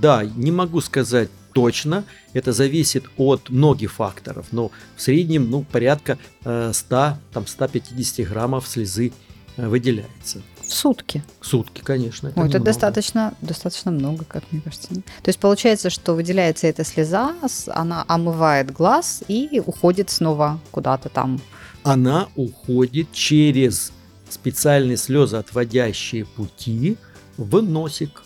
Да, 0.00 0.24
не 0.24 0.52
могу 0.52 0.80
сказать 0.80 1.30
точно. 1.52 2.04
Это 2.32 2.52
зависит 2.52 3.04
от 3.16 3.50
многих 3.50 3.92
факторов. 3.92 4.46
Но 4.52 4.70
в 4.96 5.02
среднем 5.02 5.50
ну, 5.50 5.62
порядка 5.62 6.18
100, 6.42 7.18
там, 7.32 7.46
150 7.46 8.28
граммов 8.28 8.66
слезы 8.68 9.12
выделяется. 9.56 10.42
В 10.72 10.74
сутки? 10.74 11.22
Сутки, 11.42 11.82
конечно. 11.82 12.28
Это, 12.28 12.40
Ой, 12.40 12.48
это 12.48 12.58
достаточно, 12.58 13.34
достаточно 13.42 13.90
много, 13.90 14.24
как 14.24 14.42
мне 14.50 14.62
кажется. 14.62 14.88
То 14.88 15.26
есть 15.26 15.38
получается, 15.38 15.90
что 15.90 16.14
выделяется 16.14 16.66
эта 16.66 16.82
слеза, 16.82 17.34
она 17.66 18.06
омывает 18.08 18.72
глаз 18.72 19.22
и 19.28 19.60
уходит 19.66 20.08
снова 20.08 20.58
куда-то 20.70 21.10
там. 21.10 21.42
Она 21.82 22.28
уходит 22.36 23.12
через 23.12 23.92
специальные 24.30 24.96
слезоотводящие 24.96 26.24
пути 26.24 26.96
в 27.36 27.60
носик. 27.60 28.22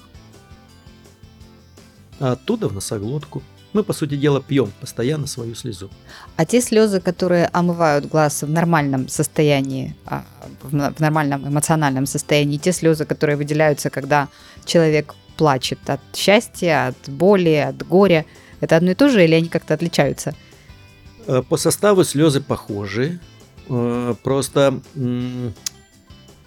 А 2.21 2.33
оттуда 2.33 2.69
в 2.69 2.75
носоглотку 2.75 3.43
мы, 3.77 3.85
по 3.85 3.93
сути 3.93 4.17
дела, 4.17 4.41
пьем 4.41 4.73
постоянно 4.81 5.27
свою 5.27 5.55
слезу. 5.55 5.91
А 6.37 6.45
те 6.45 6.61
слезы, 6.61 7.01
которые 7.01 7.51
омывают 7.53 8.07
глаз 8.07 8.43
в 8.43 8.51
нормальном 8.51 9.09
состоянии, 9.09 9.95
а, 10.07 10.25
в 10.63 11.01
нормальном 11.01 11.47
эмоциональном 11.47 12.07
состоянии, 12.07 12.57
те 12.59 12.73
слезы, 12.73 13.05
которые 13.05 13.37
выделяются, 13.37 13.91
когда 13.91 14.29
человек 14.65 15.15
плачет 15.37 15.79
от 15.91 16.01
счастья, 16.15 16.89
от 16.89 17.13
боли, 17.13 17.55
от 17.69 17.87
горя, 17.87 18.25
это 18.61 18.77
одно 18.77 18.93
и 18.93 18.95
то 18.95 19.09
же 19.09 19.23
или 19.23 19.35
они 19.35 19.49
как-то 19.49 19.75
отличаются? 19.75 20.35
Э, 21.27 21.43
по 21.49 21.59
составу 21.59 22.05
слезы 22.05 22.41
похожи, 22.41 23.21
э, 23.69 24.15
просто 24.23 24.81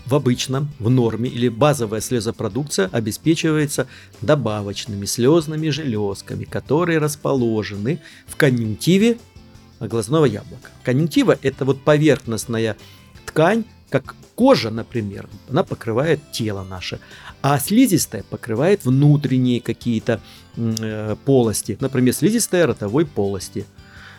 в 0.10 0.16
обычном, 0.16 0.70
в 0.80 0.90
норме 0.90 1.30
или 1.30 1.50
базовая 1.50 2.02
слезопродукция 2.02 2.90
обеспечивается 2.92 3.88
добавочными 4.22 5.06
слезными 5.06 5.70
железками, 5.70 6.46
которые 6.46 6.98
расположены 6.98 8.02
в 8.26 8.36
конъюнктиве 8.36 9.20
глазного 9.80 10.26
яблока. 10.26 10.70
Конъюнктива– 10.84 11.38
это 11.42 11.64
вот 11.64 11.82
поверхностная 11.84 12.76
ткань, 13.26 13.66
как 13.90 14.16
кожа, 14.36 14.72
например, 14.72 15.30
она 15.50 15.64
покрывает 15.64 16.20
тело 16.32 16.64
наше, 16.64 17.00
а 17.42 17.60
слизистая 17.60 18.24
покрывает 18.24 18.86
внутренние 18.86 19.62
какие-то 19.62 20.22
э, 20.56 21.16
полости, 21.24 21.78
например, 21.80 22.14
слизистая 22.14 22.66
ротовой 22.66 23.06
полости. 23.06 23.66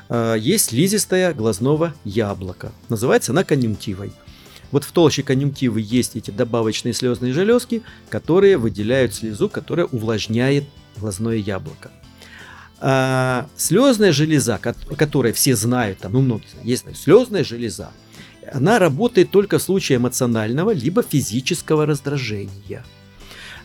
Э, 0.09 0.37
есть 0.39 0.67
слизистая 0.67 1.35
глазного 1.35 1.95
яблока, 2.05 2.71
называется 2.89 3.33
она 3.33 3.43
конъюнктивой. 3.43 4.13
Вот 4.73 4.85
в 4.85 4.93
толще 4.93 5.23
конъюнктивы 5.23 5.81
есть 5.81 6.17
эти 6.17 6.31
добавочные 6.31 6.95
слезные 6.95 7.33
железки, 7.33 7.83
которые 8.09 8.57
выделяют 8.57 9.15
слезу, 9.15 9.49
которая 9.49 9.87
увлажняет 9.87 10.65
глазное 10.97 11.37
яблоко. 11.37 11.91
А 12.79 13.47
слезная 13.57 14.13
железа, 14.13 14.59
которая 14.59 15.33
все 15.33 15.55
знают, 15.55 15.99
там, 15.99 16.13
ну, 16.13 16.23
многие 16.23 16.47
знают, 16.49 16.67
есть 16.67 16.87
слезная 16.97 17.45
железа, 17.45 17.91
она 18.53 18.79
работает 18.79 19.31
только 19.31 19.59
в 19.59 19.63
случае 19.63 19.99
эмоционального 19.99 20.71
либо 20.71 21.03
физического 21.03 21.85
раздражения. 21.85 22.83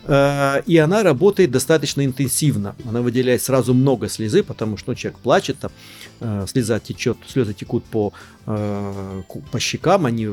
А, 0.08 0.62
и 0.66 0.78
она 0.78 1.02
работает 1.02 1.52
достаточно 1.52 2.06
интенсивно. 2.06 2.76
Она 2.88 3.02
выделяет 3.02 3.42
сразу 3.42 3.74
много 3.74 4.10
слезы, 4.10 4.44
потому 4.44 4.78
что 4.78 4.92
ну, 4.92 4.96
человек 4.96 5.20
плачет, 5.20 5.58
там, 5.60 5.72
а, 6.20 6.46
слеза 6.48 6.80
течет, 6.80 7.18
слезы 7.28 7.54
текут 7.54 7.84
по, 7.86 8.14
а, 8.46 9.24
по 9.52 9.60
щекам, 9.60 10.06
они 10.06 10.30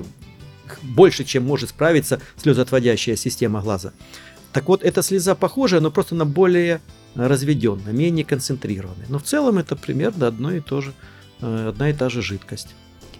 больше, 0.83 1.25
чем 1.25 1.45
может 1.45 1.71
справиться 1.71 2.21
слезоотводящая 2.37 3.17
система 3.17 3.61
глаза. 3.61 3.93
Так 4.52 4.69
вот, 4.69 4.83
эта 4.83 5.02
слеза 5.02 5.35
похожая, 5.35 5.81
но 5.81 5.91
просто 5.91 6.14
на 6.14 6.26
более 6.26 6.81
разведенная, 7.14 7.93
менее 7.93 8.25
концентрированная. 8.25 9.07
Но 9.09 9.19
в 9.19 9.23
целом 9.23 9.59
это 9.59 9.76
примерно 9.76 10.26
одно 10.26 10.52
и 10.52 10.61
то 10.61 10.81
же, 10.81 10.93
э, 11.41 11.69
одна 11.69 11.91
и 11.91 11.93
та 11.93 12.09
же 12.09 12.23
жидкость. 12.23 12.75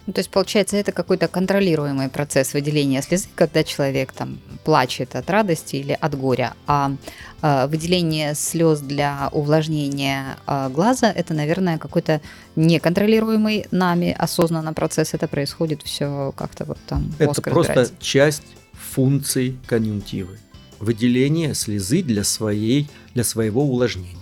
Ну, 0.07 0.13
то 0.13 0.19
есть, 0.19 0.31
получается, 0.31 0.77
это 0.77 0.91
какой-то 0.91 1.29
контролируемый 1.29 2.09
процесс 2.09 2.55
выделения 2.55 3.03
слезы, 3.03 3.29
когда 3.35 3.63
человек 3.63 4.13
там 4.13 4.41
плачет 4.65 5.15
от 5.15 5.31
радости 5.31 5.77
или 5.77 5.97
от 5.99 6.19
горя. 6.19 6.55
А 6.67 6.93
э, 7.41 7.67
выделение 7.69 8.35
слез 8.35 8.81
для 8.81 9.29
увлажнения 9.33 10.39
э, 10.47 10.71
глаза 10.71 11.13
это, 11.13 11.35
наверное, 11.35 11.79
какой-то 11.79 12.21
неконтролируемый 12.57 13.67
нами 13.71 14.15
осознанно 14.19 14.73
процесс. 14.73 15.15
Это 15.15 15.29
происходит 15.29 15.83
все 15.83 16.33
как-то 16.37 16.65
вот 16.65 16.79
там. 16.87 17.13
Это 17.19 17.41
просто 17.41 17.89
часть 18.01 18.43
функций 18.73 19.57
конъюнктивы. 19.67 20.39
Выделение 20.81 21.55
слезы 21.55 22.03
для, 22.03 22.25
своей, 22.25 22.89
для 23.15 23.23
своего 23.23 23.63
увлажнения. 23.63 24.22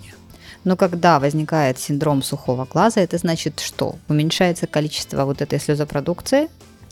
Но 0.63 0.77
когда 0.77 1.19
возникает 1.19 1.79
синдром 1.79 2.21
сухого 2.21 2.65
глаза, 2.65 3.01
это 3.01 3.17
значит 3.17 3.59
что? 3.59 3.95
Уменьшается 4.07 4.67
количество 4.67 5.25
вот 5.25 5.41
этой 5.41 5.59
слезопродукции? 5.59 6.49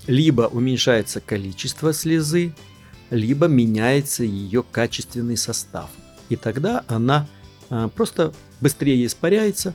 Либо 0.07 0.43
уменьшается 0.43 1.19
количество 1.19 1.93
слезы, 1.93 2.53
либо 3.11 3.47
меняется 3.47 4.23
ее 4.23 4.63
качественный 4.63 5.37
состав. 5.37 5.89
И 6.29 6.35
тогда 6.35 6.83
она 6.87 7.27
а, 7.69 7.89
просто 7.89 8.33
быстрее 8.61 9.05
испаряется, 9.05 9.73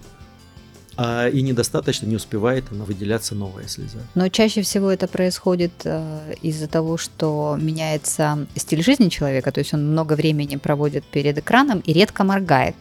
а, 0.96 1.28
и 1.28 1.42
недостаточно 1.42 2.06
не 2.06 2.16
успевает 2.16 2.64
она 2.70 2.84
выделяться 2.84 3.34
новая 3.34 3.66
слеза. 3.66 3.98
Но 4.14 4.28
чаще 4.28 4.62
всего 4.62 4.90
это 4.90 5.08
происходит 5.08 5.72
э, 5.84 6.34
из-за 6.42 6.68
того, 6.68 6.96
что 6.96 7.58
меняется 7.60 8.46
стиль 8.54 8.82
жизни 8.82 9.08
человека, 9.08 9.50
то 9.50 9.58
есть 9.58 9.74
он 9.74 9.90
много 9.90 10.12
времени 10.14 10.56
проводит 10.56 11.04
перед 11.04 11.38
экраном 11.38 11.80
и 11.80 11.92
редко 11.92 12.22
моргает. 12.22 12.76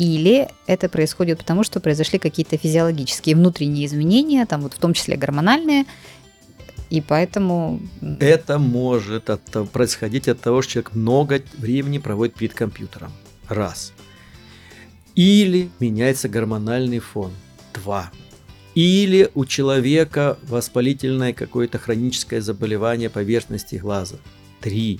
Или 0.00 0.48
это 0.66 0.88
происходит 0.88 1.40
потому, 1.40 1.62
что 1.62 1.78
произошли 1.78 2.18
какие-то 2.18 2.56
физиологические 2.56 3.36
внутренние 3.36 3.84
изменения, 3.84 4.46
там 4.46 4.62
вот 4.62 4.72
в 4.72 4.78
том 4.78 4.94
числе 4.94 5.14
гормональные, 5.18 5.84
и 6.88 7.02
поэтому... 7.02 7.82
Это 8.18 8.58
может 8.58 9.28
от, 9.28 9.42
происходить 9.70 10.26
от 10.26 10.40
того, 10.40 10.62
что 10.62 10.72
человек 10.72 10.94
много 10.94 11.42
времени 11.58 11.98
проводит 11.98 12.34
перед 12.34 12.54
компьютером. 12.54 13.12
Раз. 13.46 13.92
Или 15.16 15.68
меняется 15.80 16.30
гормональный 16.30 17.00
фон. 17.00 17.32
Два. 17.74 18.10
Или 18.74 19.28
у 19.34 19.44
человека 19.44 20.38
воспалительное 20.48 21.34
какое-то 21.34 21.78
хроническое 21.78 22.40
заболевание 22.40 23.10
поверхности 23.10 23.74
глаза. 23.74 24.16
Три. 24.62 24.98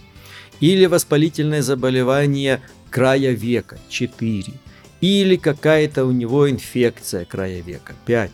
Или 0.60 0.84
воспалительное 0.84 1.62
заболевание 1.62 2.60
края 2.90 3.32
века. 3.32 3.78
Четыре 3.88 4.52
или 5.00 5.36
какая-то 5.36 6.04
у 6.04 6.12
него 6.12 6.48
инфекция 6.50 7.24
края 7.24 7.62
века. 7.62 7.94
5. 8.06 8.30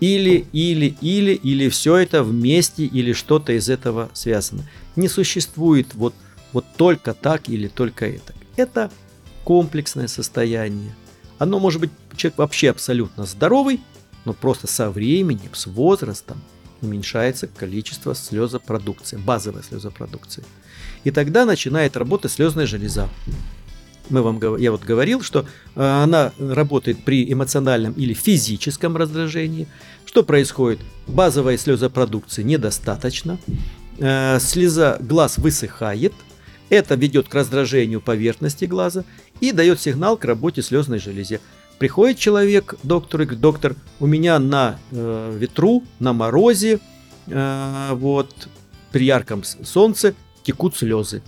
Или, 0.00 0.46
или, 0.52 0.96
или, 1.00 1.32
или 1.32 1.68
все 1.68 1.96
это 1.96 2.22
вместе, 2.22 2.84
или 2.84 3.12
что-то 3.12 3.52
из 3.52 3.68
этого 3.68 4.10
связано. 4.12 4.64
Не 4.96 5.08
существует 5.08 5.94
вот, 5.94 6.14
вот 6.52 6.64
только 6.76 7.14
так 7.14 7.48
или 7.48 7.68
только 7.68 8.06
это. 8.06 8.34
Это 8.56 8.90
комплексное 9.44 10.08
состояние. 10.08 10.94
Оно 11.38 11.58
может 11.58 11.80
быть, 11.80 11.90
человек 12.16 12.38
вообще 12.38 12.70
абсолютно 12.70 13.24
здоровый, 13.24 13.80
но 14.24 14.32
просто 14.32 14.66
со 14.66 14.90
временем, 14.90 15.50
с 15.52 15.66
возрастом 15.66 16.40
уменьшается 16.80 17.48
количество 17.48 18.14
слезопродукции, 18.14 19.16
базовой 19.16 19.62
слезопродукции. 19.62 20.44
И 21.04 21.10
тогда 21.10 21.44
начинает 21.44 21.96
работать 21.96 22.32
слезная 22.32 22.66
железа 22.66 23.08
мы 24.10 24.22
вам, 24.22 24.40
я 24.56 24.70
вот 24.70 24.82
говорил, 24.82 25.22
что 25.22 25.40
э, 25.74 25.82
она 25.82 26.32
работает 26.38 27.04
при 27.04 27.30
эмоциональном 27.32 27.92
или 27.92 28.14
физическом 28.14 28.96
раздражении. 28.96 29.66
Что 30.04 30.22
происходит? 30.22 30.80
Базовой 31.06 31.58
слезопродукции 31.58 32.42
недостаточно, 32.42 33.38
э, 33.98 34.38
слеза, 34.40 34.98
глаз 35.00 35.38
высыхает, 35.38 36.12
это 36.70 36.94
ведет 36.94 37.28
к 37.28 37.34
раздражению 37.34 38.00
поверхности 38.00 38.66
глаза 38.66 39.04
и 39.40 39.52
дает 39.52 39.80
сигнал 39.80 40.16
к 40.16 40.24
работе 40.24 40.62
слезной 40.62 40.98
железе. 40.98 41.40
Приходит 41.78 42.18
человек 42.18 42.74
к 42.82 42.86
доктору 42.86 43.22
и 43.22 43.26
говорит, 43.26 43.40
доктор, 43.40 43.76
у 44.00 44.06
меня 44.06 44.38
на 44.38 44.78
э, 44.90 45.36
ветру, 45.38 45.84
на 46.00 46.12
морозе, 46.12 46.80
э, 47.26 47.90
вот, 47.92 48.48
при 48.90 49.04
ярком 49.04 49.44
солнце 49.44 50.14
текут 50.42 50.76
слезы. 50.76 51.22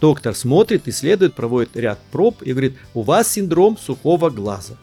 Доктор 0.00 0.34
смотрит, 0.34 0.88
исследует, 0.88 1.34
проводит 1.34 1.76
ряд 1.76 1.98
проб 2.10 2.42
и 2.42 2.52
говорит, 2.52 2.76
у 2.94 3.02
вас 3.02 3.30
синдром 3.30 3.78
сухого 3.78 4.30
глаза. 4.30 4.74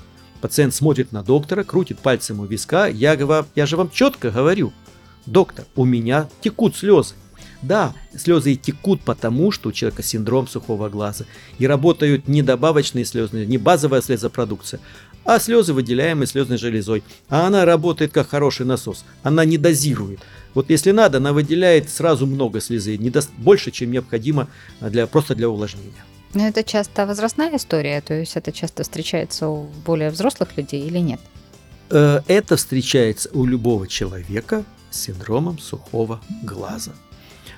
Пациент 0.42 0.74
смотрит 0.74 1.12
на 1.12 1.24
доктора, 1.24 1.64
крутит 1.64 2.00
пальцем 2.00 2.40
у 2.40 2.46
виска. 2.46 2.88
Я, 2.88 3.16
говорю, 3.16 3.46
я 3.56 3.66
же 3.66 3.78
вам 3.78 3.92
четко 3.92 4.32
говорю, 4.32 4.74
доктор, 5.26 5.66
у 5.76 5.86
меня 5.86 6.30
текут 6.42 6.76
слезы. 6.76 7.14
Да, 7.62 7.94
слезы 8.18 8.54
и 8.54 8.58
текут 8.58 9.02
потому, 9.02 9.52
что 9.52 9.70
у 9.70 9.72
человека 9.72 10.02
синдром 10.02 10.48
сухого 10.48 10.90
глаза. 10.90 11.26
И 11.60 11.68
работают 11.68 12.28
не 12.28 12.42
добавочные 12.42 13.06
слезы, 13.06 13.46
не 13.46 13.60
базовая 13.60 14.02
слезопродукция, 14.02 14.80
а 15.26 15.40
слезы, 15.40 15.74
выделяемые 15.74 16.28
слезной 16.28 16.58
железой. 16.58 17.04
А 17.30 17.48
она 17.48 17.66
работает 17.66 18.12
как 18.12 18.30
хороший 18.30 18.66
насос. 18.66 19.06
Она 19.24 19.46
не 19.46 19.58
дозирует. 19.58 20.20
Вот 20.54 20.70
если 20.70 20.92
надо, 20.92 21.20
она 21.20 21.34
выделяет 21.34 21.90
сразу 21.90 22.26
много 22.26 22.60
слезы, 22.60 22.98
не 22.98 23.10
даст 23.10 23.30
больше, 23.38 23.72
чем 23.72 23.92
необходимо 23.92 24.48
для, 24.82 25.08
просто 25.08 25.36
для 25.36 25.50
увлажнения. 25.50 26.04
Но 26.34 26.48
это 26.48 26.64
часто 26.64 27.06
возрастная 27.06 27.56
история, 27.56 28.02
то 28.02 28.14
есть 28.14 28.36
это 28.36 28.52
часто 28.52 28.84
встречается 28.84 29.48
у 29.48 29.68
более 29.86 30.10
взрослых 30.10 30.56
людей 30.58 30.86
или 30.86 31.00
нет? 31.00 31.20
Э, 31.90 32.22
это 32.28 32.56
встречается 32.56 33.30
у 33.34 33.46
любого 33.46 33.88
человека 33.88 34.64
с 34.90 35.02
синдромом 35.02 35.60
сухого 35.60 36.22
глаза. 36.44 36.92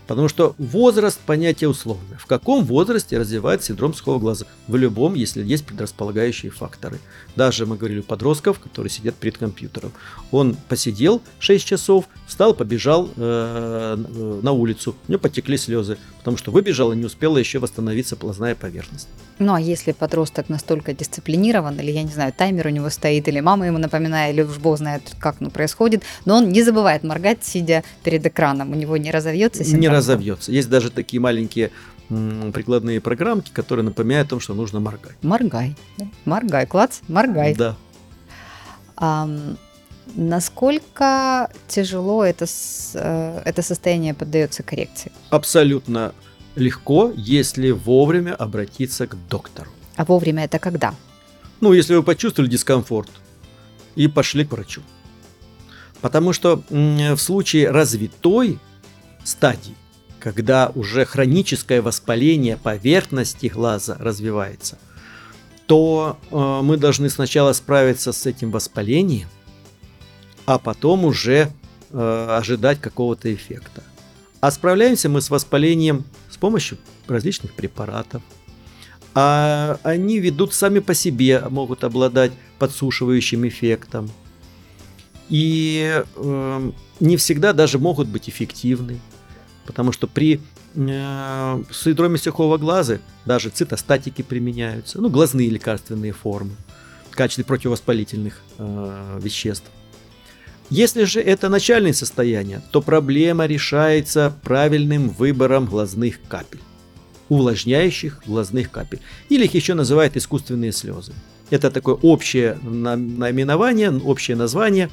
Потому 0.08 0.28
что 0.28 0.56
возраст– 0.58 1.20
понятие 1.26 1.70
условное. 1.70 2.18
В 2.18 2.26
каком 2.26 2.66
возрасте 2.66 3.18
развивается 3.18 3.68
синдром 3.68 3.94
сухого 3.94 4.20
глаза? 4.20 4.46
В 4.68 4.76
любом, 4.76 5.14
если 5.14 5.44
есть 5.44 5.66
предрасполагающие 5.66 6.52
факторы. 6.52 7.00
Даже 7.36 7.66
мы 7.66 7.78
говорили 7.78 8.00
у 8.00 8.04
подростков, 8.04 8.60
которые 8.60 8.92
сидят 8.92 9.16
перед 9.16 9.38
компьютером. 9.38 9.92
Он 10.32 10.56
посидел 10.68 11.22
6 11.40 11.66
часов, 11.66 12.06
встал, 12.28 12.54
побежал 12.54 13.10
э, 13.16 14.40
на 14.42 14.52
улицу. 14.52 14.96
У 15.08 15.12
него 15.12 15.22
потекли 15.22 15.58
слезы, 15.58 15.98
потому 16.20 16.38
что 16.38 16.52
выбежал 16.52 16.92
и 16.92 16.96
не 16.96 17.06
успела 17.06 17.38
еще 17.38 17.60
восстановиться 17.60 18.16
полозная 18.16 18.56
поверхность. 18.56 19.08
Ну 19.40 19.54
а 19.54 19.60
если 19.60 19.92
подросток 19.92 20.50
настолько 20.50 20.94
дисциплинирован, 20.94 21.80
или 21.80 21.92
я 21.92 22.04
не 22.04 22.12
знаю, 22.12 22.34
таймер 22.34 22.68
у 22.68 22.70
него 22.70 22.90
стоит, 22.90 23.28
или 23.28 23.40
мама 23.40 23.66
ему 23.66 23.78
напоминает, 23.78 24.34
или 24.34 24.44
уж 24.44 24.58
бог 24.58 24.78
знает, 24.78 25.16
как 25.20 25.42
ну, 25.42 25.50
происходит, 25.50 26.04
но 26.26 26.38
он 26.38 26.50
не 26.50 26.62
забывает 26.62 27.04
моргать, 27.04 27.44
сидя 27.44 27.84
перед 28.04 28.26
экраном, 28.26 28.72
у 28.72 28.76
него 28.76 28.98
не 28.98 29.12
разовьется 29.12 29.64
синдром? 29.64 29.82
Не 29.82 29.88
разовьется. 29.94 30.52
Есть 30.52 30.70
даже 30.70 30.90
такие 30.90 31.20
маленькие 31.20 31.72
прикладные 32.10 33.00
программки, 33.00 33.52
которые 33.52 33.86
напоминают 33.86 34.28
о 34.28 34.30
том, 34.32 34.40
что 34.40 34.54
нужно 34.54 34.80
моргать. 34.80 35.16
Моргай. 35.22 35.76
Моргай. 36.26 36.66
Клац, 36.68 37.00
моргай. 37.08 37.56
Да. 37.56 37.76
А, 38.98 39.28
насколько 40.16 41.50
тяжело 41.68 42.24
это, 42.24 42.46
э, 42.94 43.42
это 43.46 43.62
состояние 43.62 44.14
поддается 44.14 44.64
коррекции? 44.64 45.12
Абсолютно 45.30 46.14
легко, 46.56 47.12
если 47.16 47.72
вовремя 47.72 48.36
обратиться 48.36 49.08
к 49.08 49.16
доктору. 49.30 49.72
А 49.96 50.06
вовремя 50.06 50.44
это 50.44 50.60
когда? 50.60 50.94
Ну, 51.62 51.74
если 51.74 51.96
вы 51.96 52.04
почувствовали 52.04 52.50
дискомфорт 52.50 53.10
и 53.96 54.08
пошли 54.08 54.46
к 54.46 54.52
врачу. 54.52 54.82
Потому 56.02 56.34
что 56.34 56.62
в 56.70 57.18
случае 57.18 57.72
развитой 57.72 58.60
стадии, 59.24 59.76
когда 60.24 60.72
уже 60.74 61.06
хроническое 61.06 61.82
воспаление 61.82 62.58
поверхности 62.58 63.48
глаза 63.48 63.98
развивается, 64.00 64.80
то 65.68 66.18
э, 66.32 66.62
мы 66.64 66.78
должны 66.78 67.10
сначала 67.10 67.54
справиться 67.54 68.14
с 68.14 68.26
этим 68.26 68.50
воспалением, 68.52 69.28
а 70.46 70.60
потом 70.60 71.06
уже 71.06 71.52
э, 71.92 72.38
ожидать 72.40 72.80
какого-то 72.80 73.34
эффекта. 73.34 73.84
А 74.40 74.52
справляемся 74.52 75.10
мы 75.10 75.22
с 75.22 75.30
воспалением 75.30 76.06
помощью 76.44 76.78
различных 77.08 77.54
препаратов. 77.54 78.22
А 79.16 79.80
они 79.84 80.20
ведут 80.20 80.54
сами 80.54 80.80
по 80.80 80.94
себе, 80.94 81.42
могут 81.50 81.86
обладать 81.86 82.34
подсушивающим 82.60 83.48
эффектом. 83.48 84.12
И 85.30 86.04
э, 86.16 86.72
не 87.00 87.16
всегда 87.16 87.54
даже 87.54 87.80
могут 87.80 88.10
быть 88.10 88.28
эффективны. 88.28 89.00
Потому 89.66 89.92
что 89.92 90.08
при 90.08 90.42
э, 90.76 91.64
синдроме 91.72 92.18
сухого 92.18 92.58
глаза 92.58 93.00
даже 93.26 93.50
цитостатики 93.50 94.22
применяются, 94.22 95.00
ну, 95.00 95.10
глазные 95.10 95.50
лекарственные 95.50 96.12
формы 96.12 96.52
в 97.10 97.16
качестве 97.16 97.44
противовоспалительных 97.44 98.42
э, 98.58 99.20
веществ. 99.22 99.66
Если 100.70 101.04
же 101.04 101.22
это 101.22 101.50
начальное 101.50 101.94
состояние, 101.94 102.62
то 102.72 102.82
проблема 102.82 103.46
решается 103.46 104.34
правильным 104.44 105.10
выбором 105.10 105.66
глазных 105.66 106.16
капель, 106.28 106.62
увлажняющих 107.30 108.24
глазных 108.26 108.72
капель. 108.72 109.00
Или 109.30 109.46
их 109.46 109.54
еще 109.54 109.76
называют 109.76 110.18
искусственные 110.18 110.72
слезы. 110.72 111.14
Это 111.50 111.70
такое 111.70 111.96
общее 111.96 112.58
наименование, 112.64 113.92
общее 113.92 114.36
название, 114.36 114.90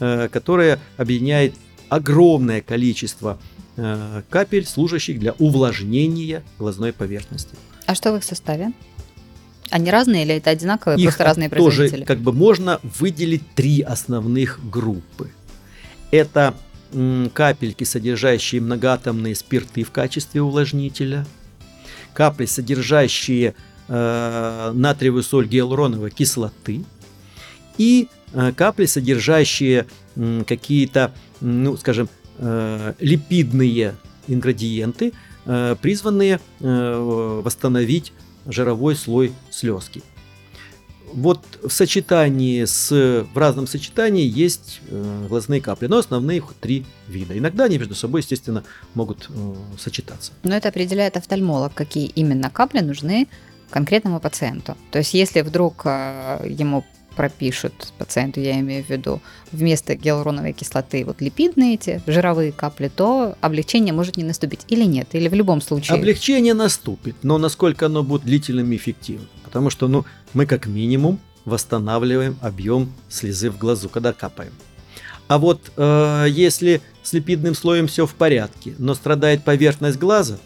э, 0.00 0.28
которое 0.32 0.78
объединяет 0.96 1.54
огромное 1.88 2.62
количество 2.62 3.38
э, 3.78 4.22
капель, 4.28 4.66
служащих 4.66 5.18
для 5.18 5.32
увлажнения 5.38 6.42
глазной 6.58 6.92
поверхности. 6.92 7.54
А 7.86 7.94
что 7.94 8.12
в 8.12 8.16
их 8.16 8.24
составе? 8.24 8.72
Они 9.70 9.90
разные 9.90 10.24
или 10.24 10.34
это 10.34 10.50
одинаковые, 10.50 10.98
Их 10.98 11.04
просто 11.04 11.24
разные 11.24 11.48
производители? 11.48 12.00
Тоже 12.00 12.04
как 12.04 12.18
бы 12.18 12.32
можно 12.32 12.80
выделить 12.82 13.42
три 13.54 13.80
основных 13.80 14.60
группы. 14.70 15.30
Это 16.10 16.54
капельки, 17.34 17.84
содержащие 17.84 18.60
многоатомные 18.60 19.34
спирты 19.34 19.84
в 19.84 19.90
качестве 19.90 20.42
увлажнителя, 20.42 21.26
капли, 22.14 22.46
содержащие 22.46 23.54
э, 23.88 24.72
натриевую 24.74 25.22
соль 25.22 25.46
гиалуроновой 25.46 26.10
кислоты 26.10 26.84
и 27.76 28.08
э, 28.32 28.52
капли, 28.56 28.86
содержащие 28.86 29.86
э, 30.16 30.44
какие-то, 30.46 31.12
ну, 31.40 31.76
скажем, 31.76 32.08
э, 32.38 32.94
липидные 32.98 33.94
ингредиенты, 34.26 35.12
э, 35.44 35.76
призванные 35.80 36.40
э, 36.60 37.40
восстановить 37.44 38.12
жировой 38.46 38.96
слой 38.96 39.32
слезки. 39.50 40.02
Вот 41.12 41.40
в 41.62 41.70
сочетании 41.70 42.64
с, 42.64 42.90
в 43.32 43.38
разном 43.38 43.66
сочетании 43.66 44.26
есть 44.26 44.80
э, 44.88 45.26
глазные 45.28 45.60
капли, 45.60 45.86
но 45.86 45.98
основные 45.98 46.38
их 46.38 46.52
три 46.60 46.84
вида. 47.06 47.36
Иногда 47.36 47.64
они 47.64 47.78
между 47.78 47.94
собой, 47.94 48.20
естественно, 48.20 48.62
могут 48.94 49.28
э, 49.30 49.54
сочетаться. 49.78 50.32
Но 50.42 50.54
это 50.54 50.68
определяет 50.68 51.16
офтальмолог, 51.16 51.72
какие 51.72 52.06
именно 52.06 52.50
капли 52.50 52.80
нужны 52.80 53.26
конкретному 53.70 54.20
пациенту. 54.20 54.76
То 54.90 54.98
есть, 54.98 55.14
если 55.14 55.40
вдруг 55.40 55.82
э, 55.86 56.46
ему 56.46 56.84
пропишут 57.18 57.72
пациенту, 57.98 58.38
я 58.38 58.60
имею 58.60 58.84
в 58.84 58.88
виду, 58.88 59.20
вместо 59.50 59.96
гиалуроновой 59.96 60.52
кислоты 60.52 61.04
вот 61.04 61.20
липидные 61.20 61.74
эти 61.74 62.00
жировые 62.06 62.52
капли, 62.52 62.86
то 62.86 63.34
облегчение 63.40 63.92
может 63.92 64.16
не 64.16 64.22
наступить 64.22 64.60
или 64.68 64.84
нет, 64.84 65.08
или 65.14 65.26
в 65.26 65.34
любом 65.34 65.60
случае. 65.60 65.98
Облегчение 65.98 66.54
наступит, 66.54 67.16
но 67.24 67.36
насколько 67.38 67.86
оно 67.86 68.04
будет 68.04 68.22
длительным 68.22 68.70
и 68.70 68.76
эффективным. 68.76 69.28
Потому 69.42 69.68
что 69.68 69.88
ну, 69.88 70.04
мы 70.32 70.46
как 70.46 70.68
минимум 70.68 71.18
восстанавливаем 71.44 72.38
объем 72.40 72.92
слезы 73.08 73.50
в 73.50 73.58
глазу, 73.58 73.88
когда 73.88 74.12
капаем. 74.12 74.52
А 75.26 75.38
вот 75.38 75.72
э, 75.76 76.26
если 76.30 76.80
с 77.02 77.12
липидным 77.12 77.56
слоем 77.56 77.88
все 77.88 78.06
в 78.06 78.14
порядке, 78.14 78.76
но 78.78 78.94
страдает 78.94 79.42
поверхность 79.42 79.98
глаза, 79.98 80.38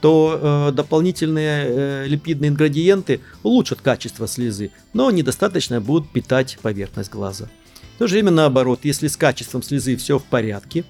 то 0.00 0.68
э, 0.70 0.72
дополнительные 0.72 1.64
э, 1.66 2.06
липидные 2.06 2.50
ингредиенты 2.50 3.20
улучшат 3.42 3.80
качество 3.80 4.28
слезы, 4.28 4.70
но 4.92 5.10
недостаточно 5.10 5.80
будут 5.80 6.10
питать 6.10 6.58
поверхность 6.62 7.10
глаза. 7.10 7.48
В 7.96 7.98
то 7.98 8.06
же 8.06 8.14
время 8.14 8.30
наоборот, 8.30 8.80
если 8.84 9.08
с 9.08 9.16
качеством 9.16 9.62
слезы 9.62 9.96
все 9.96 10.20
в 10.20 10.24
порядке, 10.24 10.84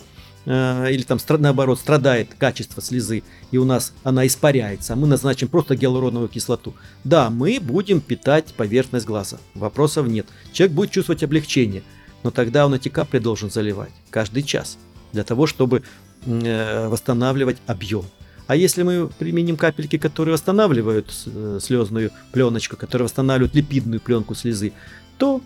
э, 0.44 0.88
или 0.90 1.02
там 1.02 1.18
наоборот 1.38 1.80
страдает 1.80 2.34
качество 2.36 2.82
слезы, 2.82 3.22
и 3.50 3.56
у 3.56 3.64
нас 3.64 3.94
она 4.04 4.26
испаряется, 4.26 4.92
а 4.92 4.96
мы 4.96 5.06
назначим 5.06 5.48
просто 5.48 5.74
гиалуроновую 5.74 6.28
кислоту, 6.28 6.74
да, 7.04 7.30
мы 7.30 7.60
будем 7.60 8.02
питать 8.02 8.52
поверхность 8.54 9.06
глаза, 9.06 9.38
вопросов 9.54 10.06
нет. 10.06 10.26
Человек 10.52 10.76
будет 10.76 10.90
чувствовать 10.90 11.22
облегчение, 11.22 11.82
но 12.22 12.30
тогда 12.30 12.66
он 12.66 12.74
эти 12.74 12.90
капли 12.90 13.20
должен 13.20 13.50
заливать 13.50 13.92
каждый 14.10 14.42
час, 14.42 14.76
для 15.14 15.24
того, 15.24 15.46
чтобы 15.46 15.82
э, 16.26 16.88
восстанавливать 16.88 17.56
объем. 17.66 18.04
А 18.48 18.56
если 18.56 18.82
мы 18.82 19.08
применим 19.08 19.58
капельки, 19.58 19.98
которые 19.98 20.32
восстанавливают 20.32 21.12
э, 21.26 21.58
слезную 21.62 22.10
пленочку, 22.32 22.78
которые 22.78 23.04
восстанавливают 23.04 23.54
липидную 23.54 24.00
пленку 24.00 24.34
слезы, 24.34 24.72
то 25.18 25.42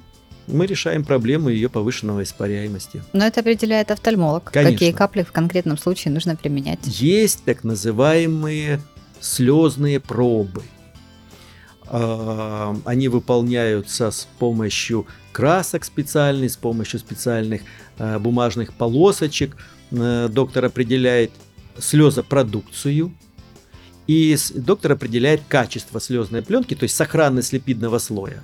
мы 0.47 0.67
решаем 0.67 1.05
проблему 1.05 1.49
ее 1.49 1.69
повышенного 1.69 2.23
испаряемости. 2.23 3.03
Но 3.13 3.27
это 3.27 3.41
определяет 3.41 3.91
офтальмолог. 3.91 4.53
Конечно. 4.53 4.73
Какие 4.73 4.93
капли 4.93 5.25
в 5.25 5.33
конкретном 5.33 5.79
случае 5.79 6.15
нужно 6.15 6.37
применять? 6.37 6.79
Есть 6.85 7.45
так 7.45 7.65
называемые 7.65 8.81
слезные 9.19 9.99
пробы. 9.99 10.63
А, 11.87 12.77
они 12.85 13.09
выполняются 13.09 14.13
с 14.13 14.29
помощью 14.39 15.09
красок 15.33 15.85
специальных, 15.85 16.53
с 16.53 16.57
помощью 16.57 17.01
специальных 17.01 17.63
э, 17.99 18.21
бумажных 18.21 18.73
полосочек. 18.75 19.57
Э, 19.91 20.29
доктор 20.31 20.67
определяет 20.67 21.33
слезопродукцию, 21.79 23.13
и 24.07 24.37
доктор 24.55 24.93
определяет 24.93 25.43
качество 25.49 26.01
слезной 26.01 26.43
пленки, 26.43 26.75
то 26.75 26.85
есть 26.85 26.97
сохранность 26.97 27.53
липидного 27.53 27.99
слоя. 27.99 28.43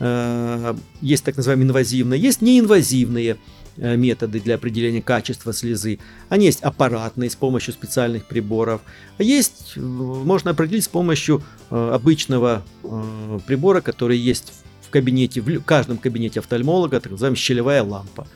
Э, 0.00 0.74
есть 1.00 1.24
так 1.24 1.36
называемые 1.36 1.68
инвазивные, 1.68 2.20
есть 2.20 2.42
неинвазивные 2.42 3.36
э, 3.76 3.96
методы 3.96 4.40
для 4.40 4.56
определения 4.56 5.02
качества 5.02 5.52
слезы. 5.52 6.00
Они 6.28 6.46
есть 6.46 6.62
аппаратные 6.62 7.30
с 7.30 7.36
помощью 7.36 7.72
специальных 7.72 8.26
приборов. 8.26 8.80
А 9.18 9.22
есть, 9.22 9.74
э, 9.76 9.80
можно 9.80 10.50
определить 10.50 10.84
с 10.84 10.88
помощью 10.88 11.42
обычного 11.70 12.62
прибора, 13.46 13.80
который 13.80 14.18
есть 14.18 14.52
в 14.82 14.90
кабинете, 14.90 15.40
в 15.40 15.62
каждом 15.62 15.98
кабинете 15.98 16.40
офтальмолога, 16.40 17.00
так 17.00 17.12
называемая 17.12 17.36
щелевая 17.36 17.82
лампа. 17.82 18.26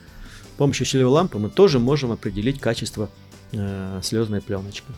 С 0.55 0.59
помощью 0.59 0.87
щелевой 0.87 1.13
лампы 1.13 1.39
мы 1.39 1.51
тоже 1.51 1.79
можем 1.79 2.11
определить 2.11 2.59
качество 2.59 3.11
э, 3.53 4.01
слезной 4.03 4.41
пленочкой. 4.41 4.95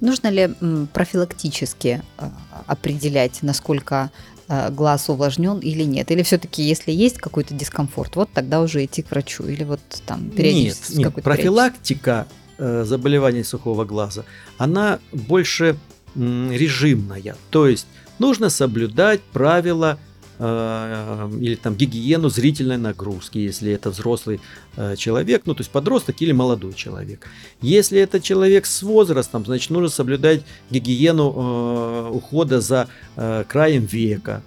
Нужно 0.00 0.28
ли 0.28 0.50
профилактически 0.92 2.02
э, 2.18 2.28
определять, 2.66 3.42
насколько 3.42 4.10
э, 4.48 4.70
глаз 4.70 5.08
увлажнен 5.08 5.60
или 5.60 5.84
нет? 5.84 6.10
Или 6.10 6.22
все-таки, 6.22 6.62
если 6.62 6.90
есть 6.90 7.18
какой-то 7.18 7.54
дискомфорт, 7.54 8.16
вот 8.16 8.28
тогда 8.32 8.60
уже 8.60 8.84
идти 8.84 9.02
к 9.02 9.10
врачу? 9.12 9.44
Или 9.44 9.62
вот 9.62 9.80
там 10.04 10.30
периодически 10.30 10.96
Нет, 10.96 11.14
нет 11.14 11.24
профилактика 11.24 12.26
э, 12.58 12.82
заболеваний 12.84 13.44
сухого 13.44 13.84
глаза, 13.84 14.24
она 14.58 14.98
больше 15.12 15.76
режимная. 16.16 17.36
То 17.50 17.68
есть 17.68 17.86
нужно 18.18 18.50
соблюдать 18.50 19.22
правила 19.22 19.98
или 20.38 21.54
там 21.62 21.74
гигиену 21.76 22.28
зрительной 22.28 22.78
нагрузки, 22.78 23.38
если 23.38 23.72
это 23.72 23.90
взрослый 23.90 24.40
э, 24.76 24.96
человек, 24.96 25.42
ну 25.44 25.54
то 25.54 25.60
есть 25.60 25.70
подросток 25.70 26.20
или 26.20 26.32
молодой 26.32 26.72
человек. 26.72 27.28
Если 27.60 28.00
это 28.00 28.20
человек 28.20 28.66
с 28.66 28.82
возрастом, 28.82 29.44
значит 29.44 29.70
нужно 29.70 29.88
соблюдать 29.88 30.42
гигиену 30.70 31.32
э, 31.32 32.10
ухода 32.12 32.60
за 32.60 32.88
краем 33.14 33.84
века. 33.84 34.42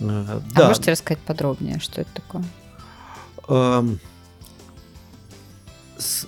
А 0.00 0.42
да. 0.54 0.68
можете 0.68 0.90
рассказать 0.90 1.22
подробнее, 1.22 1.78
что 1.80 2.00
это 2.00 2.10
такое? 2.14 2.44
Эм, 3.48 4.00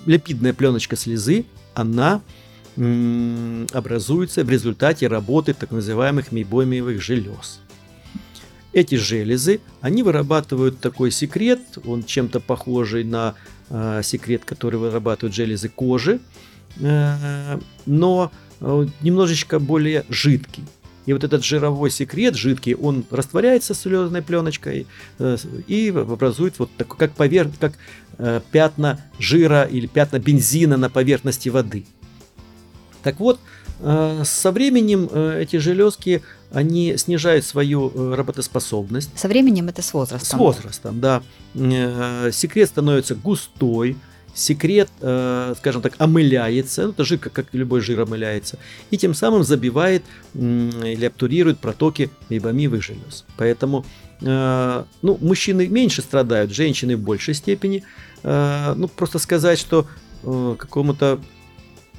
липидная 0.05 0.53
пленочка 0.53 0.95
слезы, 0.95 1.45
она 1.73 2.21
образуется 2.75 4.43
в 4.43 4.49
результате 4.49 5.07
работы 5.07 5.53
так 5.53 5.71
называемых 5.71 6.31
мейбомиевых 6.31 7.01
желез. 7.01 7.61
Эти 8.75 8.95
железы, 8.95 9.61
они 9.79 10.03
вырабатывают 10.03 10.81
такой 10.81 11.09
секрет, 11.09 11.61
он 11.85 12.03
чем-то 12.03 12.41
похожий 12.41 13.05
на 13.05 13.35
э, 13.69 14.01
секрет, 14.03 14.43
который 14.43 14.75
вырабатывают 14.75 15.33
железы 15.33 15.69
кожи, 15.69 16.19
э, 16.81 17.57
но 17.85 18.33
э, 18.59 18.87
немножечко 19.01 19.59
более 19.59 20.03
жидкий. 20.09 20.65
И 21.05 21.13
вот 21.13 21.23
этот 21.23 21.45
жировой 21.45 21.89
секрет, 21.89 22.35
жидкий, 22.35 22.75
он 22.75 23.05
растворяется 23.11 23.73
слезной 23.73 24.21
пленочкой 24.21 24.87
э, 25.19 25.37
и 25.67 25.93
образует 25.95 26.59
вот 26.59 26.69
такой, 26.75 26.97
как, 26.97 27.13
поверх, 27.13 27.51
как 27.57 27.75
э, 28.17 28.41
пятна 28.51 28.99
жира 29.19 29.63
или 29.63 29.87
пятна 29.87 30.19
бензина 30.19 30.75
на 30.75 30.89
поверхности 30.89 31.47
воды. 31.47 31.85
Так 33.03 33.21
вот, 33.21 33.39
э, 33.79 34.23
со 34.25 34.51
временем 34.51 35.07
э, 35.09 35.43
эти 35.43 35.57
железки 35.57 36.23
они 36.55 36.95
снижают 36.95 37.43
свою 37.43 37.91
э, 37.93 38.15
работоспособность. 38.15 39.09
Со 39.19 39.27
временем 39.27 39.67
это 39.67 39.81
с 39.81 39.93
возрастом. 39.93 40.39
С 40.39 40.39
возрастом, 40.39 41.01
да. 41.01 41.21
Э, 41.53 42.31
секрет 42.31 42.69
становится 42.69 43.13
густой, 43.13 43.97
секрет, 44.33 44.89
э, 45.01 45.53
скажем 45.57 45.81
так, 45.81 45.95
омыляется, 45.97 46.83
ну, 46.83 46.89
это 46.91 47.03
жир, 47.03 47.19
как 47.19 47.47
любой 47.51 47.81
жир 47.81 47.99
омыляется, 47.99 48.57
и 48.89 48.97
тем 48.97 49.13
самым 49.13 49.43
забивает 49.43 50.03
или 50.33 51.05
обтурирует 51.05 51.59
протоки 51.59 52.09
мейбомивых 52.29 52.81
желез. 52.81 53.25
Поэтому 53.37 53.85
ну, 54.21 54.85
мужчины 55.01 55.67
меньше 55.67 56.01
страдают, 56.01 56.53
женщины 56.53 56.95
в 56.95 57.01
большей 57.01 57.33
степени. 57.33 57.83
Ну, 58.23 58.87
просто 58.87 59.19
сказать, 59.19 59.59
что 59.59 59.87
какому-то 60.23 61.19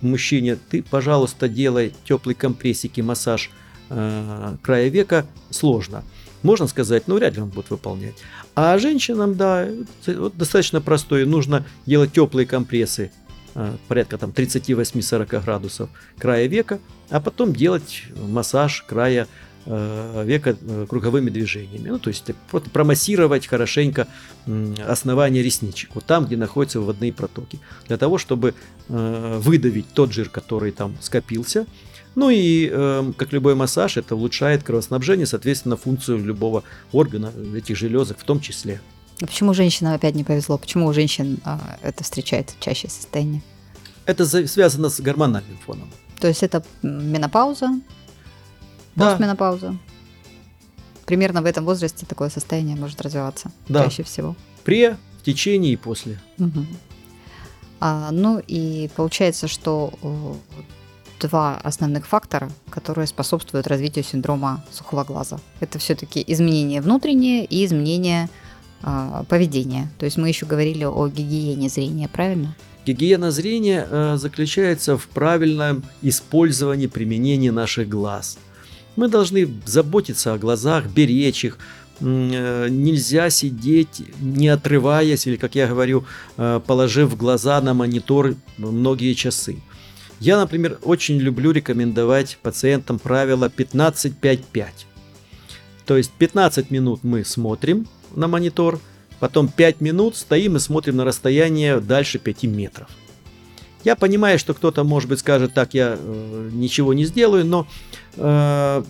мужчине 0.00 0.56
ты, 0.56 0.82
пожалуйста, 0.82 1.46
делай 1.46 1.92
теплый 2.06 2.34
компрессик 2.34 2.96
и 2.96 3.02
массаж– 3.02 3.50
э, 3.90 4.56
края 4.62 4.88
века 4.88 5.26
сложно. 5.50 6.02
Можно 6.42 6.66
сказать, 6.68 7.08
ну 7.08 7.16
вряд 7.16 7.34
ли 7.34 7.42
он 7.42 7.48
будет 7.48 7.70
выполнять. 7.70 8.14
А 8.54 8.78
женщинам, 8.78 9.34
да, 9.36 9.68
достаточно 10.06 10.80
простое. 10.80 11.26
Нужно 11.26 11.66
делать 11.86 12.12
теплые 12.12 12.46
компрессы 12.46 13.10
э, 13.54 13.76
порядка 13.88 14.16
там 14.16 14.30
38-40 14.30 15.42
градусов 15.44 15.90
края 16.18 16.46
века, 16.46 16.78
а 17.10 17.20
потом 17.20 17.52
делать 17.52 18.04
массаж 18.16 18.84
края 18.86 19.26
э, 19.64 20.22
века 20.24 20.56
э, 20.60 20.86
круговыми 20.88 21.30
движениями. 21.30 21.88
Ну, 21.88 21.98
то 21.98 22.08
есть 22.08 22.30
просто 22.50 22.70
промассировать 22.70 23.46
хорошенько 23.46 24.06
основание 24.86 25.42
ресничек, 25.42 25.96
вот 25.96 26.04
там, 26.04 26.26
где 26.26 26.36
находятся 26.36 26.78
выводные 26.78 27.12
протоки, 27.12 27.58
для 27.88 27.96
того, 27.96 28.18
чтобы 28.18 28.54
выдавить 28.88 29.88
тот 29.92 30.12
жир, 30.12 30.28
который 30.28 30.70
там 30.70 30.96
скопился, 31.00 31.66
ну 32.16 32.30
и, 32.30 32.68
э, 32.72 33.12
как 33.16 33.32
любой 33.32 33.54
массаж, 33.54 33.98
это 33.98 34.16
улучшает 34.16 34.62
кровоснабжение, 34.62 35.26
соответственно, 35.26 35.76
функцию 35.76 36.24
любого 36.24 36.64
органа, 36.90 37.30
этих 37.54 37.76
железок 37.76 38.18
в 38.18 38.24
том 38.24 38.40
числе. 38.40 38.80
А 39.20 39.26
почему 39.26 39.52
женщинам 39.52 39.92
опять 39.92 40.14
не 40.14 40.24
повезло? 40.24 40.56
Почему 40.56 40.86
у 40.86 40.92
женщин 40.94 41.38
а, 41.44 41.78
это 41.82 42.04
встречается 42.04 42.56
чаще 42.58 42.88
состояние? 42.88 43.42
Это 44.06 44.24
за, 44.24 44.46
связано 44.48 44.88
с 44.88 44.98
гормональным 45.00 45.58
фоном. 45.58 45.90
То 46.18 46.26
есть 46.26 46.42
это 46.42 46.64
менопауза, 46.82 47.68
да. 48.94 49.10
постменопауза? 49.10 49.76
Примерно 51.04 51.42
в 51.42 51.44
этом 51.44 51.66
возрасте 51.66 52.06
такое 52.06 52.30
состояние 52.30 52.76
может 52.76 53.00
развиваться 53.02 53.52
да. 53.68 53.84
чаще 53.84 54.02
всего. 54.02 54.34
Пре, 54.64 54.96
в 55.20 55.22
течение 55.22 55.74
и 55.74 55.76
после. 55.76 56.18
Угу. 56.38 56.66
А, 57.80 58.10
ну 58.10 58.42
и 58.46 58.88
получается, 58.96 59.48
что 59.48 59.92
два 61.20 61.56
основных 61.56 62.06
фактора, 62.06 62.50
которые 62.70 63.06
способствуют 63.06 63.66
развитию 63.66 64.04
синдрома 64.04 64.64
сухого 64.70 65.04
глаза. 65.04 65.38
Это 65.60 65.78
все-таки 65.78 66.22
изменение 66.26 66.80
внутреннее 66.80 67.44
и 67.44 67.64
изменение 67.64 68.28
э, 68.82 69.24
поведения. 69.28 69.90
То 69.98 70.04
есть 70.04 70.16
мы 70.16 70.28
еще 70.28 70.46
говорили 70.46 70.84
о 70.84 71.08
гигиене 71.08 71.68
зрения, 71.68 72.08
правильно? 72.08 72.54
Гигиена 72.86 73.32
зрения 73.32 73.86
э, 73.90 74.16
заключается 74.16 74.96
в 74.96 75.08
правильном 75.08 75.82
использовании, 76.02 76.86
применении 76.86 77.50
наших 77.50 77.88
глаз. 77.88 78.38
Мы 78.94 79.08
должны 79.08 79.48
заботиться 79.66 80.32
о 80.32 80.38
глазах, 80.38 80.86
беречь 80.86 81.44
их, 81.44 81.58
э, 82.00 82.68
нельзя 82.70 83.30
сидеть, 83.30 84.02
не 84.20 84.48
отрываясь, 84.48 85.26
или, 85.26 85.36
как 85.36 85.56
я 85.56 85.66
говорю, 85.66 86.04
э, 86.36 86.60
положив 86.64 87.16
глаза 87.16 87.60
на 87.60 87.74
монитор 87.74 88.34
многие 88.56 89.14
часы. 89.14 89.56
Я, 90.20 90.38
например, 90.38 90.78
очень 90.82 91.18
люблю 91.18 91.50
рекомендовать 91.52 92.38
пациентам 92.42 92.98
правило 92.98 93.50
15-5-5. 93.54 94.66
То 95.84 95.96
есть 95.96 96.10
15 96.12 96.70
минут 96.70 97.00
мы 97.04 97.24
смотрим 97.24 97.86
на 98.14 98.26
монитор, 98.26 98.80
потом 99.20 99.48
5 99.48 99.80
минут 99.80 100.16
стоим 100.16 100.56
и 100.56 100.58
смотрим 100.58 100.96
на 100.96 101.04
расстояние 101.04 101.80
дальше 101.80 102.18
5 102.18 102.44
метров. 102.44 102.88
Я 103.84 103.94
понимаю, 103.94 104.38
что 104.38 104.54
кто-то, 104.54 104.84
может 104.84 105.08
быть, 105.08 105.20
скажет, 105.20 105.54
так, 105.54 105.74
я 105.74 105.96
э, 105.98 106.50
ничего 106.52 106.92
не 106.92 107.04
сделаю, 107.04 107.44
но 107.44 107.68
э, 108.16 108.82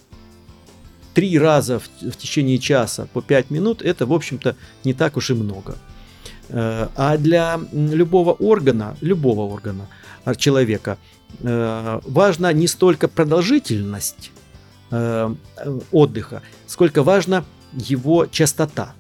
три 1.13 1.39
раза 1.39 1.81
в, 1.81 1.89
в 2.01 2.17
течение 2.17 2.59
часа 2.59 3.07
по 3.13 3.21
5 3.21 3.51
минут 3.51 3.83
это, 3.83 4.07
в 4.07 4.13
общем-то, 4.13 4.57
не 4.85 4.95
так 4.95 5.19
уж 5.19 5.31
и 5.31 5.35
много. 5.35 5.77
Э, 6.49 6.89
а 6.97 7.19
для 7.19 7.61
любого 7.73 8.33
органа, 8.33 8.97
любого 9.01 9.53
органа 9.53 9.89
человека– 10.39 10.97
Э, 11.09 11.16
важна 11.41 12.53
не 12.53 12.67
столько 12.67 13.09
продолжительность 13.09 14.31
э, 14.91 15.35
отдыха, 15.93 16.43
сколько 16.67 17.03
важна 17.03 17.45
его 17.73 18.27
частота. 18.27 18.95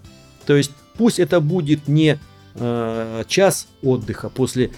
То 0.44 0.54
есть 0.54 0.72
пусть 0.98 1.18
это 1.18 1.40
будет 1.40 1.88
не 1.88 2.18
э, 2.54 3.24
час 3.28 3.68
отдыха 3.82 4.28
после 4.28 4.70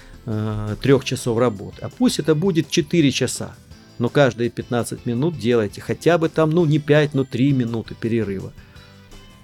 трех 0.83 1.07
часов 1.07 1.39
работы, 1.39 1.79
а 1.81 1.89
пусть 1.89 2.19
это 2.19 2.35
будет 2.35 2.69
4 2.69 3.11
часа. 3.13 3.55
Но 3.99 4.11
каждые 4.11 4.51
15 4.51 5.07
минут 5.07 5.39
делайте 5.39 5.81
хотя 5.81 6.19
бы 6.19 6.29
там, 6.29 6.51
ну 6.51 6.67
не 6.67 6.79
5, 6.79 7.15
но 7.15 7.25
3 7.25 7.53
минуты 7.53 7.95
перерыва. 7.95 8.53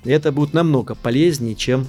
Это 0.04 0.30
будет 0.30 0.52
намного 0.52 0.94
полезнее, 0.94 1.54
чем 1.54 1.86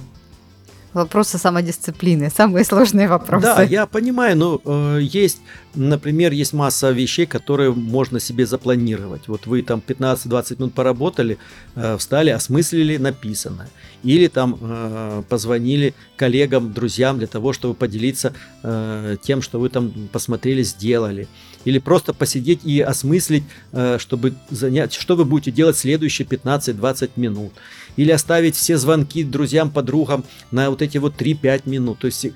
Вопросы 0.96 1.36
самодисциплины, 1.36 2.30
самые 2.30 2.64
сложные 2.64 3.06
вопросы. 3.06 3.42
Да, 3.42 3.62
я 3.62 3.84
понимаю, 3.84 4.34
но 4.34 4.62
э, 4.64 5.00
есть, 5.02 5.42
например, 5.74 6.32
есть 6.32 6.54
масса 6.54 6.90
вещей, 6.90 7.26
которые 7.26 7.70
можно 7.70 8.18
себе 8.18 8.46
запланировать. 8.46 9.28
Вот 9.28 9.46
вы 9.46 9.60
там 9.60 9.82
15-20 9.86 10.56
минут 10.58 10.72
поработали, 10.72 11.36
э, 11.74 11.98
встали, 11.98 12.30
осмыслили 12.30 12.96
написанное. 12.96 13.68
Или 14.04 14.28
там 14.28 14.56
э, 14.58 15.22
позвонили 15.28 15.92
коллегам, 16.16 16.72
друзьям 16.72 17.18
для 17.18 17.26
того, 17.26 17.52
чтобы 17.52 17.74
поделиться 17.74 18.32
э, 18.62 19.16
тем, 19.22 19.42
что 19.42 19.60
вы 19.60 19.68
там 19.68 19.92
посмотрели, 20.10 20.62
сделали. 20.62 21.28
Или 21.66 21.78
просто 21.78 22.14
посидеть 22.14 22.60
и 22.64 22.80
осмыслить, 22.80 23.44
э, 23.72 23.98
чтобы 23.98 24.32
занять, 24.48 24.94
что 24.94 25.14
вы 25.14 25.26
будете 25.26 25.50
делать 25.50 25.76
следующие 25.76 26.26
15-20 26.26 27.10
минут 27.16 27.52
или 27.96 28.10
оставить 28.10 28.56
все 28.56 28.76
звонки 28.78 29.24
друзьям, 29.24 29.70
подругам 29.70 30.24
на 30.50 30.70
вот 30.70 30.82
эти 30.82 30.98
вот 30.98 31.20
3-5 31.20 31.68
минут. 31.68 31.98
То 31.98 32.06
есть 32.06 32.26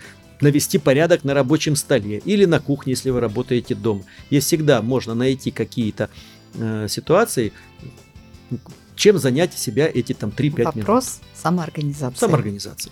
навести 0.40 0.78
порядок 0.78 1.24
на 1.24 1.34
рабочем 1.34 1.76
столе 1.76 2.18
или 2.24 2.44
на 2.44 2.60
кухне, 2.60 2.92
если 2.92 3.10
вы 3.10 3.20
работаете 3.20 3.74
дома. 3.74 4.02
И 4.30 4.40
всегда 4.40 4.82
можно 4.82 5.14
найти 5.14 5.50
какие-то 5.50 6.08
э, 6.54 6.86
ситуации, 6.88 7.52
чем 8.96 9.18
занять 9.18 9.54
себя 9.54 9.90
эти 9.92 10.12
там 10.12 10.30
3-5 10.30 10.50
минут. 10.58 10.74
Вопрос 10.76 11.20
самоорганизации. 11.34 12.18
Самоорганизации. 12.18 12.90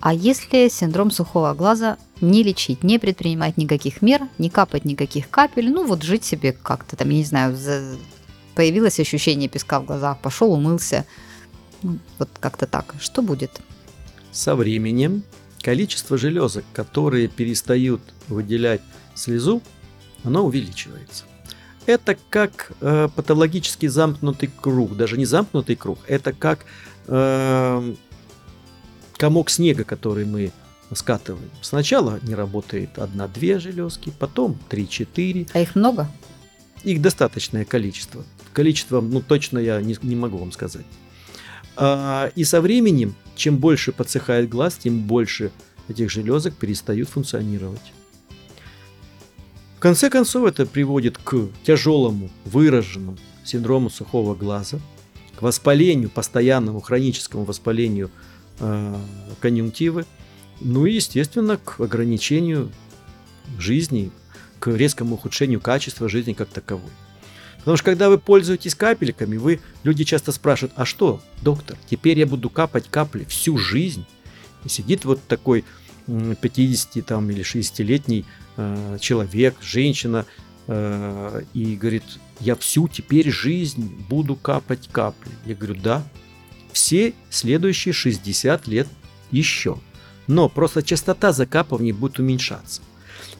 А 0.00 0.12
если 0.12 0.68
синдром 0.68 1.10
сухого 1.10 1.54
глаза 1.54 1.96
не 2.20 2.42
лечить, 2.42 2.82
не 2.84 2.98
предпринимать 2.98 3.56
никаких 3.56 4.02
мер, 4.02 4.28
не 4.36 4.50
капать 4.50 4.84
никаких 4.84 5.30
капель, 5.30 5.70
ну 5.70 5.86
вот 5.86 6.02
жить 6.02 6.24
себе 6.24 6.52
как-то 6.52 6.96
там, 6.96 7.08
я 7.08 7.16
не 7.16 7.24
знаю, 7.24 7.56
появилось 8.54 9.00
ощущение 9.00 9.48
песка 9.48 9.80
в 9.80 9.86
глазах, 9.86 10.18
пошел, 10.20 10.52
умылся, 10.52 11.06
вот 12.18 12.28
как-то 12.40 12.66
так. 12.66 12.94
Что 13.00 13.22
будет? 13.22 13.60
Со 14.32 14.54
временем 14.56 15.22
количество 15.62 16.18
железок, 16.18 16.64
которые 16.72 17.28
перестают 17.28 18.00
выделять 18.28 18.82
слезу, 19.14 19.62
оно 20.24 20.44
увеличивается. 20.44 21.24
Это 21.86 22.16
как 22.30 22.72
э, 22.80 23.08
патологически 23.14 23.86
замкнутый 23.86 24.50
круг, 24.60 24.96
даже 24.96 25.18
не 25.18 25.26
замкнутый 25.26 25.76
круг, 25.76 25.98
это 26.06 26.32
как 26.32 26.64
э, 27.06 27.94
комок 29.16 29.50
снега, 29.50 29.84
который 29.84 30.24
мы 30.24 30.50
скатываем. 30.94 31.50
Сначала 31.60 32.18
не 32.22 32.34
работает 32.34 32.98
одна-две 32.98 33.58
железки, 33.58 34.12
потом 34.18 34.58
три-четыре. 34.68 35.46
А 35.52 35.60
их 35.60 35.74
много? 35.74 36.10
Их 36.84 37.00
достаточное 37.00 37.64
количество. 37.64 38.24
Количество, 38.52 39.00
ну 39.00 39.20
точно 39.20 39.58
я 39.58 39.80
не, 39.80 39.96
не 40.02 40.16
могу 40.16 40.38
вам 40.38 40.52
сказать. 40.52 40.84
А, 41.76 42.30
и 42.34 42.44
со 42.44 42.60
временем, 42.60 43.14
чем 43.36 43.58
больше 43.58 43.92
подсыхает 43.92 44.48
глаз, 44.48 44.76
тем 44.76 45.00
больше 45.00 45.50
этих 45.88 46.10
железок 46.10 46.54
перестают 46.54 47.08
функционировать. 47.08 47.92
В 49.76 49.80
конце 49.80 50.08
концов, 50.08 50.46
это 50.46 50.64
приводит 50.64 51.18
к 51.18 51.48
тяжелому, 51.64 52.30
выраженному 52.44 53.18
синдрому 53.44 53.90
сухого 53.90 54.34
глаза, 54.34 54.78
к 55.36 55.42
воспалению, 55.42 56.08
постоянному 56.08 56.80
хроническому 56.80 57.44
воспалению 57.44 58.10
э, 58.60 58.96
конъюнктивы, 59.40 60.06
ну 60.60 60.86
и, 60.86 60.94
естественно, 60.94 61.58
к 61.58 61.80
ограничению 61.80 62.70
жизни, 63.58 64.10
к 64.58 64.68
резкому 64.68 65.16
ухудшению 65.16 65.60
качества 65.60 66.08
жизни 66.08 66.32
как 66.32 66.48
таковой. 66.48 66.90
Потому 67.64 67.78
что 67.78 67.86
когда 67.86 68.10
вы 68.10 68.18
пользуетесь 68.18 68.74
капельками, 68.74 69.38
вы, 69.38 69.60
люди 69.84 70.04
часто 70.04 70.32
спрашивают, 70.32 70.74
а 70.76 70.84
что, 70.84 71.22
доктор, 71.40 71.78
теперь 71.88 72.18
я 72.18 72.26
буду 72.26 72.50
капать 72.50 72.90
капли 72.90 73.24
всю 73.24 73.56
жизнь? 73.56 74.04
И 74.64 74.68
сидит 74.68 75.06
вот 75.06 75.20
такой 75.26 75.64
50 76.06 77.06
там, 77.06 77.30
или 77.30 77.42
60-летний 77.42 78.26
э, 78.58 78.98
человек, 79.00 79.56
женщина, 79.62 80.26
э, 80.66 81.42
и 81.54 81.76
говорит, 81.76 82.04
я 82.40 82.54
всю 82.54 82.86
теперь 82.86 83.30
жизнь 83.30 84.04
буду 84.10 84.36
капать 84.36 84.90
капли. 84.92 85.30
Я 85.46 85.54
говорю, 85.54 85.76
да, 85.82 86.02
все 86.72 87.14
следующие 87.30 87.94
60 87.94 88.66
лет 88.66 88.88
еще. 89.30 89.78
Но 90.26 90.50
просто 90.50 90.82
частота 90.82 91.32
закапываний 91.32 91.92
будет 91.92 92.18
уменьшаться. 92.18 92.82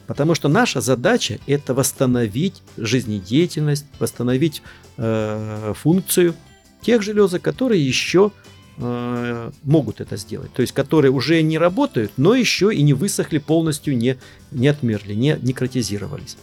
Потому 0.07 0.35
что 0.35 0.47
наша 0.47 0.81
задача 0.81 1.39
это 1.47 1.73
восстановить 1.73 2.61
жизнедеятельность, 2.77 3.85
восстановить 3.99 4.61
э, 4.97 5.73
функцию 5.75 6.35
тех 6.81 7.01
железок, 7.01 7.41
которые 7.41 7.85
еще 7.85 8.31
э, 8.77 9.51
могут 9.63 10.01
это 10.01 10.17
сделать. 10.17 10.53
То 10.53 10.61
есть 10.61 10.73
которые 10.73 11.11
уже 11.11 11.41
не 11.41 11.57
работают, 11.57 12.11
но 12.17 12.35
еще 12.35 12.73
и 12.73 12.81
не 12.83 12.93
высохли 12.93 13.39
полностью, 13.39 13.97
не, 13.97 14.17
не 14.51 14.67
отмерли, 14.67 15.13
не 15.13 15.37
некротизировались. 15.41 16.37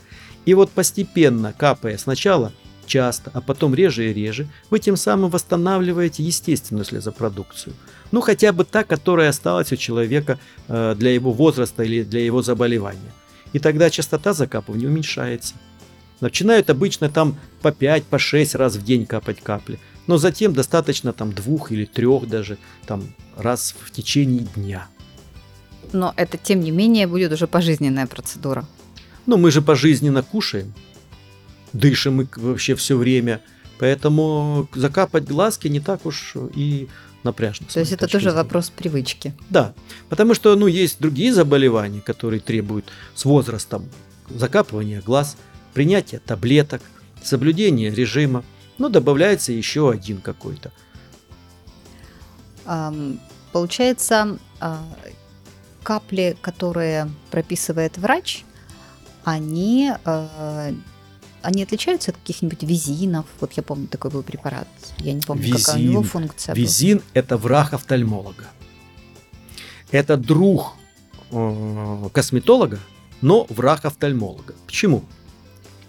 И 0.44 0.54
вот 0.54 0.70
постепенно, 0.70 1.52
капая 1.56 1.96
сначала 1.98 2.52
часто, 2.86 3.30
а 3.32 3.40
потом 3.40 3.74
реже 3.74 4.10
и 4.10 4.12
реже, 4.12 4.48
вы 4.70 4.80
тем 4.80 4.96
самым 4.96 5.30
восстанавливаете 5.30 6.24
естественную 6.24 6.84
слезопродукцию. 6.84 7.74
Ну, 8.10 8.20
хотя 8.20 8.52
бы 8.52 8.64
та, 8.64 8.82
которая 8.82 9.30
осталась 9.30 9.72
у 9.72 9.76
человека 9.76 10.38
э, 10.68 10.94
для 10.98 11.14
его 11.14 11.32
возраста 11.32 11.84
или 11.84 12.02
для 12.02 12.24
его 12.24 12.42
заболевания. 12.42 13.12
И 13.52 13.58
тогда 13.58 13.90
частота 13.90 14.32
закапывания 14.32 14.88
уменьшается. 14.88 15.54
Начинают 16.20 16.70
обычно 16.70 17.08
там 17.08 17.38
по 17.62 17.72
5, 17.72 18.04
по 18.04 18.18
6 18.18 18.54
раз 18.54 18.76
в 18.76 18.84
день 18.84 19.06
капать 19.06 19.40
капли. 19.40 19.78
Но 20.06 20.18
затем 20.18 20.52
достаточно 20.52 21.12
там 21.12 21.32
двух 21.32 21.72
или 21.72 21.84
трех 21.84 22.28
даже 22.28 22.58
там 22.86 23.04
раз 23.36 23.74
в 23.80 23.90
течение 23.90 24.46
дня. 24.54 24.86
Но 25.92 26.14
это 26.16 26.38
тем 26.38 26.60
не 26.60 26.70
менее 26.70 27.06
будет 27.06 27.32
уже 27.32 27.46
пожизненная 27.46 28.06
процедура. 28.06 28.66
Ну, 29.26 29.36
мы 29.36 29.50
же 29.50 29.62
пожизненно 29.62 30.22
кушаем 30.22 30.74
дышим 31.72 32.16
мы 32.16 32.28
вообще 32.36 32.74
все 32.74 32.96
время. 32.96 33.40
Поэтому 33.78 34.68
закапать 34.74 35.24
глазки 35.24 35.68
не 35.68 35.80
так 35.80 36.06
уж 36.06 36.36
и 36.54 36.88
напряжно. 37.24 37.66
То 37.72 37.80
есть 37.80 37.92
это 37.92 38.06
тоже 38.06 38.24
зрения. 38.24 38.36
вопрос 38.36 38.70
привычки. 38.70 39.34
Да, 39.50 39.74
потому 40.08 40.34
что 40.34 40.54
ну, 40.56 40.66
есть 40.66 41.00
другие 41.00 41.32
заболевания, 41.32 42.00
которые 42.00 42.40
требуют 42.40 42.86
с 43.14 43.24
возрастом 43.24 43.88
закапывания 44.28 45.00
глаз, 45.00 45.36
принятия 45.74 46.18
таблеток, 46.18 46.82
соблюдения 47.22 47.90
режима. 47.90 48.44
Но 48.78 48.88
добавляется 48.88 49.52
еще 49.52 49.90
один 49.90 50.20
какой-то. 50.20 50.72
Получается, 53.52 54.38
а, 54.60 54.82
капли, 55.82 56.36
которые 56.40 57.10
прописывает 57.30 57.98
врач, 57.98 58.44
они 59.24 59.92
а, 60.04 60.72
они 61.42 61.62
отличаются 61.62 62.10
от 62.10 62.16
каких-нибудь 62.16 62.62
визинов? 62.62 63.26
Вот 63.40 63.52
я 63.52 63.62
помню, 63.62 63.88
такой 63.88 64.10
был 64.10 64.22
препарат. 64.22 64.68
Я 64.98 65.12
не 65.12 65.20
помню, 65.20 65.44
Визин. 65.44 65.56
какая 65.58 65.76
у 65.76 65.82
него 65.82 66.02
функция 66.02 66.54
Визин 66.54 66.98
была.– 66.98 67.06
это 67.14 67.36
враг 67.36 67.72
офтальмолога. 67.74 68.46
Это 69.90 70.16
друг 70.16 70.74
э, 71.30 72.08
косметолога, 72.12 72.78
но 73.20 73.46
враг 73.50 73.84
офтальмолога. 73.84 74.54
Почему? 74.66 75.04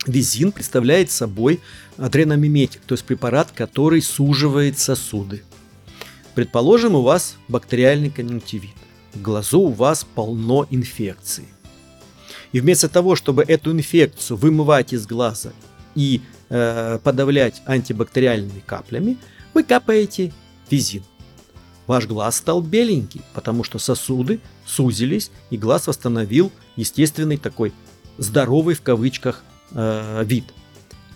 Визин 0.06 0.52
представляет 0.52 1.12
собой 1.12 1.62
адреномиметик, 1.98 2.82
то 2.82 2.94
есть 2.94 3.06
препарат, 3.06 3.52
который 3.52 4.02
суживает 4.02 4.78
сосуды. 4.80 5.44
Предположим, 6.36 6.96
у 6.96 7.02
вас 7.02 7.36
бактериальный 7.48 8.10
конъюнктивит. 8.10 8.76
В 9.14 9.22
глазу 9.22 9.62
у 9.62 9.72
вас 9.72 10.06
полно 10.16 10.68
инфекции. 10.72 11.46
И 12.54 12.62
вместо 12.62 12.88
того, 12.88 13.16
чтобы 13.16 13.44
эту 13.44 13.72
инфекцию 13.72 14.38
вымывать 14.38 14.94
из 14.94 15.06
глаза 15.06 15.52
и 15.96 16.22
э, 16.50 17.00
подавлять 17.04 17.62
антибактериальными 17.66 18.64
каплями, 18.66 19.18
вы 19.54 19.64
капаете 19.64 20.32
визин. 20.70 21.04
Ваш 21.88 22.06
глаз 22.06 22.38
стал 22.38 22.62
беленький, 22.62 23.22
потому 23.34 23.64
что 23.64 23.80
сосуды 23.80 24.40
сузились, 24.66 25.32
и 25.50 25.58
глаз 25.58 25.88
восстановил 25.88 26.52
естественный 26.76 27.38
такой 27.38 27.74
здоровый 28.18 28.76
в 28.76 28.82
кавычках 28.82 29.44
э, 29.72 30.24
вид. 30.24 30.46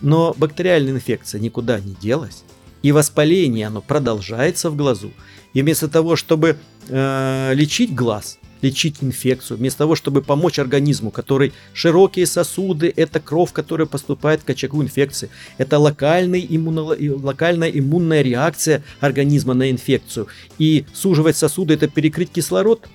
Но 0.00 0.34
бактериальная 0.36 0.92
инфекция 0.92 1.40
никуда 1.40 1.80
не 1.80 1.94
делась, 1.94 2.42
и 2.82 2.92
воспаление 2.92 3.68
оно 3.68 3.80
продолжается 3.80 4.70
в 4.70 4.76
глазу. 4.76 5.12
И 5.54 5.62
вместо 5.62 5.88
того, 5.88 6.16
чтобы 6.16 6.58
э, 6.88 7.52
лечить 7.54 7.94
глаз, 7.94 8.38
лечить 8.62 8.96
инфекцию, 9.00 9.58
вместо 9.58 9.78
того, 9.78 9.94
чтобы 9.94 10.22
помочь 10.22 10.58
организму, 10.58 11.10
который 11.10 11.52
широкие 11.72 12.26
сосуды, 12.26 12.92
это 12.94 13.20
кровь, 13.20 13.52
которая 13.52 13.86
поступает 13.86 14.42
к 14.42 14.50
очагу 14.50 14.82
инфекции, 14.82 15.30
это 15.58 15.76
иммуно, 15.76 16.82
локальная 16.82 17.70
иммунная 17.70 18.22
реакция 18.22 18.82
организма 19.00 19.54
на 19.54 19.70
инфекцию. 19.70 20.28
И 20.58 20.86
суживать 20.92 21.36
сосуды– 21.36 21.74
это 21.74 21.88
перекрыть 21.88 22.30
кислород, 22.30 22.88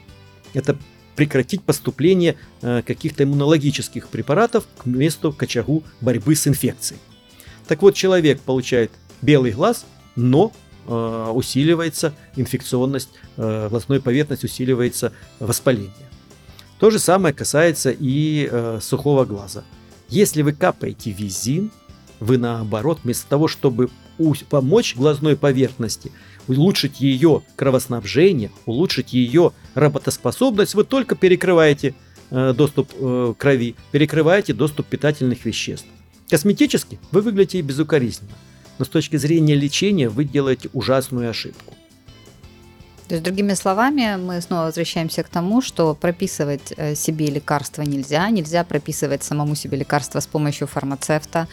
это 0.53 0.77
прекратить 1.15 1.63
поступление 1.63 2.35
э, 2.61 2.81
каких-то 2.85 3.23
иммунологических 3.23 4.07
препаратов 4.07 4.65
к 4.77 4.85
месту, 4.85 5.31
к 5.31 5.43
очагу 5.43 5.83
борьбы 6.01 6.35
с 6.35 6.47
инфекцией. 6.47 6.99
Так 7.67 7.81
вот, 7.81 7.95
человек 7.95 8.41
получает 8.41 8.91
белый 9.21 9.51
глаз, 9.51 9.85
но 10.15 10.51
Э, 10.85 11.31
усиливается 11.33 12.13
инфекционность 12.35 13.09
э, 13.37 13.69
глазной 13.69 14.01
поверхности, 14.01 14.47
усиливается 14.47 15.13
воспаление. 15.39 15.93
То 16.77 16.89
же 16.89 16.99
самое 16.99 17.33
касается 17.33 17.89
и 17.97 18.49
э, 18.51 18.79
сухого 18.81 19.23
глаза. 19.23 19.63
Если 20.09 20.41
вы 20.41 20.51
капаете 20.51 21.11
визин, 21.11 21.71
вы 22.19 22.37
наоборот, 22.37 22.99
вместо 23.03 23.27
того, 23.29 23.47
чтобы 23.47 23.89
помочь 24.49 24.95
глазной 24.97 25.37
поверхности, 25.37 26.11
улучшить 26.49 26.99
ее 26.99 27.43
кровоснабжение, 27.55 28.51
улучшить 28.65 29.13
ее 29.13 29.53
работоспособность, 29.75 30.75
вы 30.75 30.83
только 30.83 31.15
перекрываете 31.15 31.95
доступ 32.29 32.91
крови, 33.37 33.75
перекрываете 33.91 34.53
доступ 34.53 34.87
питательных 34.87 35.45
веществ. 35.45 35.87
Косметически 36.29 36.99
вы 37.11 37.21
выглядите 37.21 37.61
безукоризненно 37.61 38.33
но 38.79 38.85
с 38.85 38.89
точки 38.89 39.17
зрения 39.17 39.55
лечения 39.55 40.09
вы 40.09 40.25
делаете 40.25 40.69
ужасную 40.73 41.29
ошибку. 41.29 41.73
То 43.07 43.15
есть, 43.15 43.23
другими 43.23 43.53
словами, 43.53 44.15
мы 44.15 44.41
снова 44.41 44.65
возвращаемся 44.65 45.23
к 45.23 45.29
тому, 45.29 45.61
что 45.61 45.93
прописывать 45.93 46.73
э, 46.77 46.95
себе 46.95 47.27
лекарства 47.27 47.81
нельзя, 47.81 48.29
нельзя 48.29 48.63
прописывать 48.63 49.23
самому 49.23 49.55
себе 49.55 49.77
лекарства 49.77 50.19
с 50.19 50.25
помощью 50.25 50.67
фармацевта, 50.67 51.47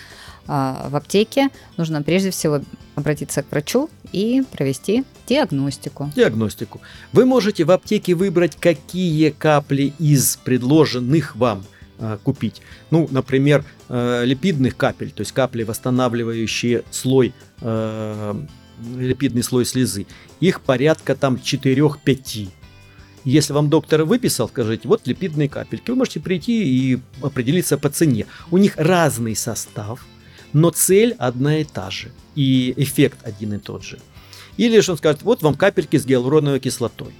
а, 0.52 0.88
в 0.88 0.96
аптеке, 0.96 1.48
нужно 1.76 2.02
прежде 2.02 2.30
всего 2.30 2.60
обратиться 2.96 3.42
к 3.42 3.50
врачу 3.52 3.88
и 4.10 4.42
провести 4.50 5.04
диагностику. 5.28 6.10
Диагностику. 6.16 6.80
Вы 7.12 7.24
можете 7.24 7.64
в 7.64 7.70
аптеке 7.70 8.14
выбрать, 8.14 8.56
какие 8.56 9.30
капли 9.30 9.92
из 9.98 10.38
предложенных 10.38 11.36
вам 11.36 11.64
а, 12.02 12.16
купить. 12.16 12.62
Ну, 12.90 13.06
например, 13.10 13.62
э, 13.90 14.24
липидных 14.24 14.74
капель, 14.74 15.10
то 15.10 15.20
есть 15.20 15.32
капли, 15.32 15.64
восстанавливающие 15.64 16.82
слой, 16.90 17.34
э, 17.60 18.34
липидный 18.96 19.42
слой 19.42 19.66
слезы. 19.66 20.06
Их 20.40 20.62
порядка 20.62 21.14
там 21.14 21.36
4-5. 21.36 22.48
Если 23.24 23.52
вам 23.52 23.68
доктор 23.68 24.04
выписал, 24.04 24.48
скажите, 24.48 24.88
вот 24.88 25.06
липидные 25.06 25.50
капельки, 25.50 25.90
вы 25.90 25.96
можете 25.98 26.20
прийти 26.20 26.62
и 26.64 27.00
определиться 27.20 27.76
по 27.76 27.90
цене. 27.90 28.24
У 28.50 28.56
них 28.56 28.78
разный 28.78 29.36
состав, 29.36 30.06
но 30.54 30.70
цель 30.70 31.14
одна 31.18 31.58
и 31.58 31.64
та 31.64 31.90
же, 31.90 32.12
и 32.34 32.72
эффект 32.78 33.18
один 33.24 33.52
и 33.52 33.58
тот 33.58 33.84
же. 33.84 33.98
Или 34.56 34.80
же 34.80 34.92
он 34.92 34.98
скажет, 34.98 35.20
вот 35.20 35.42
вам 35.42 35.54
капельки 35.54 35.98
с 35.98 36.06
гиалуроновой 36.06 36.60
кислотой. 36.60 37.12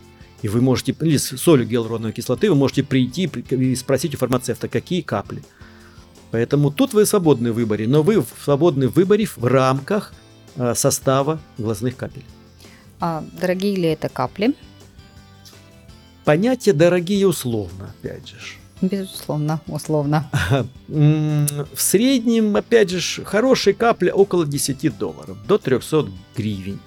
И 0.43 0.49
вы 0.49 0.61
можете, 0.61 0.95
или 1.01 1.17
с 1.17 1.37
солью 1.37 1.67
гиалуроновой 1.67 2.13
кислоты, 2.13 2.49
вы 2.49 2.57
можете 2.57 2.83
прийти 2.83 3.25
и 3.51 3.75
спросить 3.75 4.15
у 4.15 4.19
фармацевта, 4.19 4.69
какие 4.69 5.03
капли. 5.03 5.43
Поэтому 6.31 6.71
тут 6.71 6.95
вы 6.95 7.07
свободны 7.07 7.53
в 7.53 7.57
выборе, 7.57 7.89
но 7.89 8.03
вы 8.03 8.25
свободны 8.43 8.89
в 8.89 8.95
выборе 8.95 9.27
в 9.27 9.45
рамках 9.45 10.15
э, 10.57 10.75
состава 10.75 11.41
глазных 11.59 11.97
капель. 11.97 12.25
А 13.01 13.25
дорогие 13.41 13.77
ли 13.77 13.89
это 13.89 14.09
капли? 14.09 14.55
Понятие 16.25 16.75
дорогие 16.75 17.27
условно, 17.27 17.93
опять 17.99 18.29
же. 18.29 18.37
Безусловно, 18.81 19.61
условно. 19.67 20.31
В 20.89 21.81
среднем, 21.81 22.57
опять 22.57 22.91
же, 22.91 23.25
хорошие 23.25 23.75
капли 23.75 24.11
около 24.11 24.47
10 24.47 24.97
долларов, 24.97 25.37
до 25.47 25.59
300 25.59 26.09
гривен. 26.37 26.81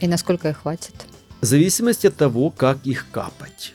И 0.00 0.06
насколько 0.06 0.50
их 0.50 0.58
хватит? 0.58 0.94
В 1.42 1.44
зависимости 1.44 2.06
от 2.06 2.14
того, 2.14 2.50
как 2.50 2.78
их 2.86 3.06
капать. 3.10 3.74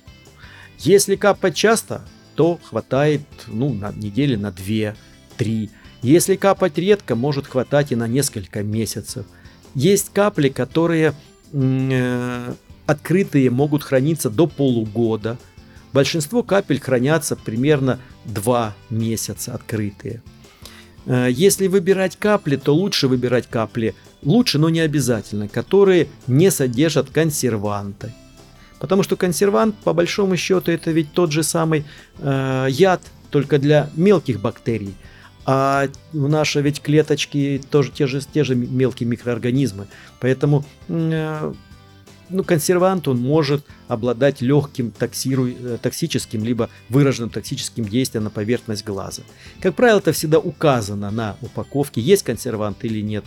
Если 0.79 1.17
капать 1.17 1.53
часто, 1.53 2.01
то 2.35 2.57
хватает 2.63 3.21
ну, 3.47 3.73
на 3.73 3.91
недели 3.91 4.37
на 4.37 4.51
2-3. 4.51 5.69
Если 6.01 6.35
капать 6.37 6.77
редко, 6.77 7.15
может 7.15 7.45
хватать 7.45 7.91
и 7.91 7.97
на 7.97 8.07
несколько 8.07 8.63
месяцев. 8.63 9.25
Есть 9.75 10.13
капли, 10.13 10.47
которые 10.47 11.13
э, 11.51 12.53
открытые 12.85 13.49
могут 13.49 13.83
храниться 13.83 14.29
до 14.29 14.47
полугода. 14.47 15.37
Большинство 15.91 16.43
капель 16.43 16.79
хранятся 16.79 17.35
примерно 17.35 17.99
2 18.23 18.75
месяца 18.89 19.53
открытые. 19.53 20.23
Э, 21.05 21.27
если 21.29 21.67
выбирать 21.67 22.15
капли, 22.15 22.55
то 22.55 22.73
лучше 22.73 23.09
выбирать 23.09 23.47
капли, 23.47 23.93
лучше, 24.23 24.59
но 24.59 24.69
не 24.69 24.79
обязательно, 24.79 25.47
которые 25.47 26.07
не 26.27 26.51
содержат 26.51 27.09
консерванты. 27.09 28.13
Потому 28.79 29.03
что 29.03 29.15
консервант, 29.15 29.75
по 29.75 29.93
большому 29.93 30.37
счету, 30.37 30.71
это 30.71 30.91
ведь 30.91 31.11
тот 31.11 31.31
же 31.31 31.43
самый 31.43 31.85
э, 32.19 32.67
яд, 32.69 33.01
только 33.31 33.57
для 33.57 33.89
мелких 33.95 34.39
бактерий. 34.39 34.95
А 35.45 35.87
наши 36.13 36.61
ведь 36.61 36.81
клеточки 36.81 37.61
тоже 37.69 37.91
те 37.91 38.05
же, 38.05 38.21
те 38.21 38.43
же 38.43 38.55
мелкие 38.55 39.07
микроорганизмы. 39.07 39.87
Поэтому 40.19 40.65
э, 40.89 41.53
ну, 42.29 42.43
консервант, 42.43 43.07
он 43.07 43.19
может 43.19 43.65
обладать 43.87 44.41
легким 44.41 44.91
токсиру... 44.91 45.47
Э, 45.47 45.77
токсическим, 45.81 46.43
либо 46.43 46.69
выраженным 46.89 47.29
токсическим 47.29 47.85
действием 47.85 48.25
на 48.25 48.29
поверхность 48.29 48.85
глаза. 48.85 49.23
Как 49.61 49.75
правило, 49.75 49.99
это 49.99 50.11
всегда 50.11 50.39
указано 50.39 51.09
на 51.11 51.37
упаковке, 51.41 52.01
есть 52.01 52.23
консервант 52.23 52.83
или 52.83 53.01
нет. 53.01 53.23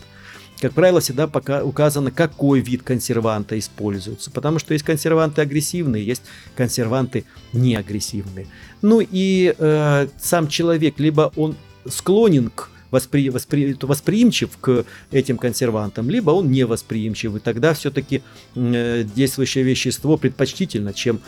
Как 0.61 0.73
правило, 0.73 1.01
всегда 1.01 1.27
пока 1.27 1.65
указано, 1.65 2.11
какой 2.11 2.61
вид 2.61 2.83
консерванта 2.83 3.59
используется. 3.59 4.31
Потому 4.31 4.59
что 4.59 4.75
есть 4.75 4.85
консерванты 4.85 5.41
агрессивные, 5.41 6.05
есть 6.05 6.23
консерванты 6.55 7.25
неагрессивные. 7.53 8.47
Ну 8.83 9.01
и 9.01 9.55
э, 9.57 10.09
сам 10.21 10.49
человек, 10.49 10.99
либо 10.99 11.33
он 11.37 11.57
склонен 11.89 12.51
к 12.51 12.69
воспри, 12.91 13.31
воспри, 13.31 13.77
восприимчив 13.81 14.51
к 14.61 14.85
этим 15.11 15.39
консервантам, 15.39 16.11
либо 16.11 16.31
он 16.33 16.51
не 16.51 16.65
восприимчив, 16.65 17.37
и 17.37 17.39
тогда 17.39 17.73
все-таки 17.73 18.23
э, 18.55 19.05
действующее 19.15 19.65
вещество 19.65 20.19
предпочтительно, 20.19 20.93
чем 20.93 21.21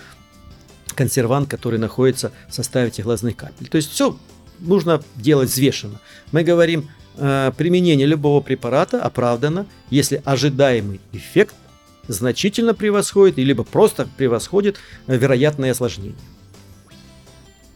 консервант, 0.94 1.48
который 1.48 1.78
находится 1.78 2.32
в 2.48 2.54
составе 2.54 2.88
этих 2.88 3.04
глазных 3.04 3.36
капель. 3.36 3.68
То 3.68 3.76
есть 3.76 3.90
все 3.90 4.18
нужно 4.60 5.02
делать 5.16 5.48
взвешенно. 5.48 6.00
Мы 6.32 6.44
говорим, 6.44 6.90
применение 7.16 8.06
любого 8.06 8.40
препарата 8.40 9.02
оправдано, 9.02 9.66
если 9.90 10.22
ожидаемый 10.24 11.00
эффект 11.12 11.54
значительно 12.08 12.74
превосходит, 12.74 13.38
либо 13.38 13.64
просто 13.64 14.08
превосходит 14.16 14.76
э, 15.06 15.16
вероятное 15.16 15.72
осложнение. 15.72 16.16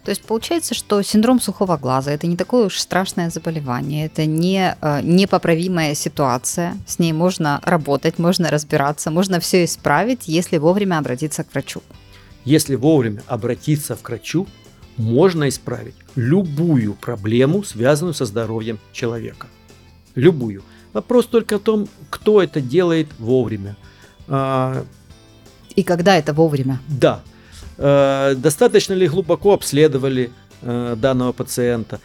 То 0.04 0.10
есть 0.10 0.22
получается, 0.22 0.74
что 0.74 1.02
синдром 1.02 1.40
сухого 1.40 1.76
глаза 1.76 2.12
это 2.12 2.28
не 2.28 2.36
такое 2.36 2.66
уж 2.66 2.78
страшное 2.78 3.28
заболевание, 3.28 4.06
это 4.06 4.24
не 4.24 4.76
э, 4.80 5.00
непоправимая 5.02 5.94
ситуация, 5.94 6.76
с 6.86 7.00
ней 7.00 7.12
можно 7.12 7.60
работать, 7.64 8.18
можно 8.18 8.50
разбираться, 8.50 9.10
можно 9.10 9.40
все 9.40 9.64
исправить, 9.64 10.28
если 10.28 10.58
вовремя 10.58 10.98
обратиться 10.98 11.42
к 11.42 11.52
врачу. 11.52 11.82
Если 12.44 12.76
вовремя 12.76 13.22
обратиться 13.26 13.96
к 13.96 14.08
врачу, 14.08 14.46
можно 14.96 15.48
исправить 15.48 15.94
любую 16.14 16.94
проблему, 16.94 17.62
связанную 17.62 18.14
со 18.14 18.24
здоровьем 18.24 18.78
человека. 18.92 19.46
Любую. 20.14 20.62
Вопрос 20.92 21.26
только 21.26 21.58
в 21.58 21.62
том, 21.62 21.88
кто 22.10 22.42
это 22.42 22.60
делает 22.60 23.08
вовремя. 23.18 23.76
А... 24.28 24.84
И 25.74 25.82
когда 25.82 26.16
это 26.16 26.32
вовремя? 26.32 26.80
Да. 26.88 27.22
Э, 27.76 28.34
достаточно 28.36 28.94
ли 28.94 29.06
глубоко 29.06 29.52
обследовали 29.52 30.30
э, 30.62 30.96
данного 30.98 31.32
пациента, 31.32 32.00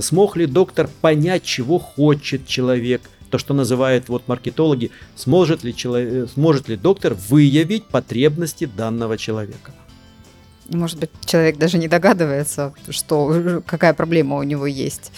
смог 0.00 0.36
ли 0.36 0.46
доктор 0.46 0.88
понять, 1.00 1.42
чего 1.42 1.78
хочет 1.78 2.46
человек, 2.46 3.02
то, 3.30 3.38
что 3.38 3.54
называют 3.54 4.08
вот 4.08 4.28
маркетологи, 4.28 4.90
сможет 5.16 5.64
ли, 5.64 5.74
человек, 5.74 6.30
сможет 6.34 6.68
ли 6.68 6.76
доктор 6.76 7.14
выявить 7.14 7.86
потребности 7.86 8.66
данного 8.66 9.16
человека. 9.16 9.72
Может 10.68 10.98
быть, 10.98 11.10
человек 11.24 11.58
даже 11.58 11.78
не 11.78 11.88
догадывается, 11.88 12.72
что, 12.90 13.62
какая 13.66 13.94
проблема 13.94 14.36
у 14.36 14.42
него 14.42 14.66
есть. 14.66 15.12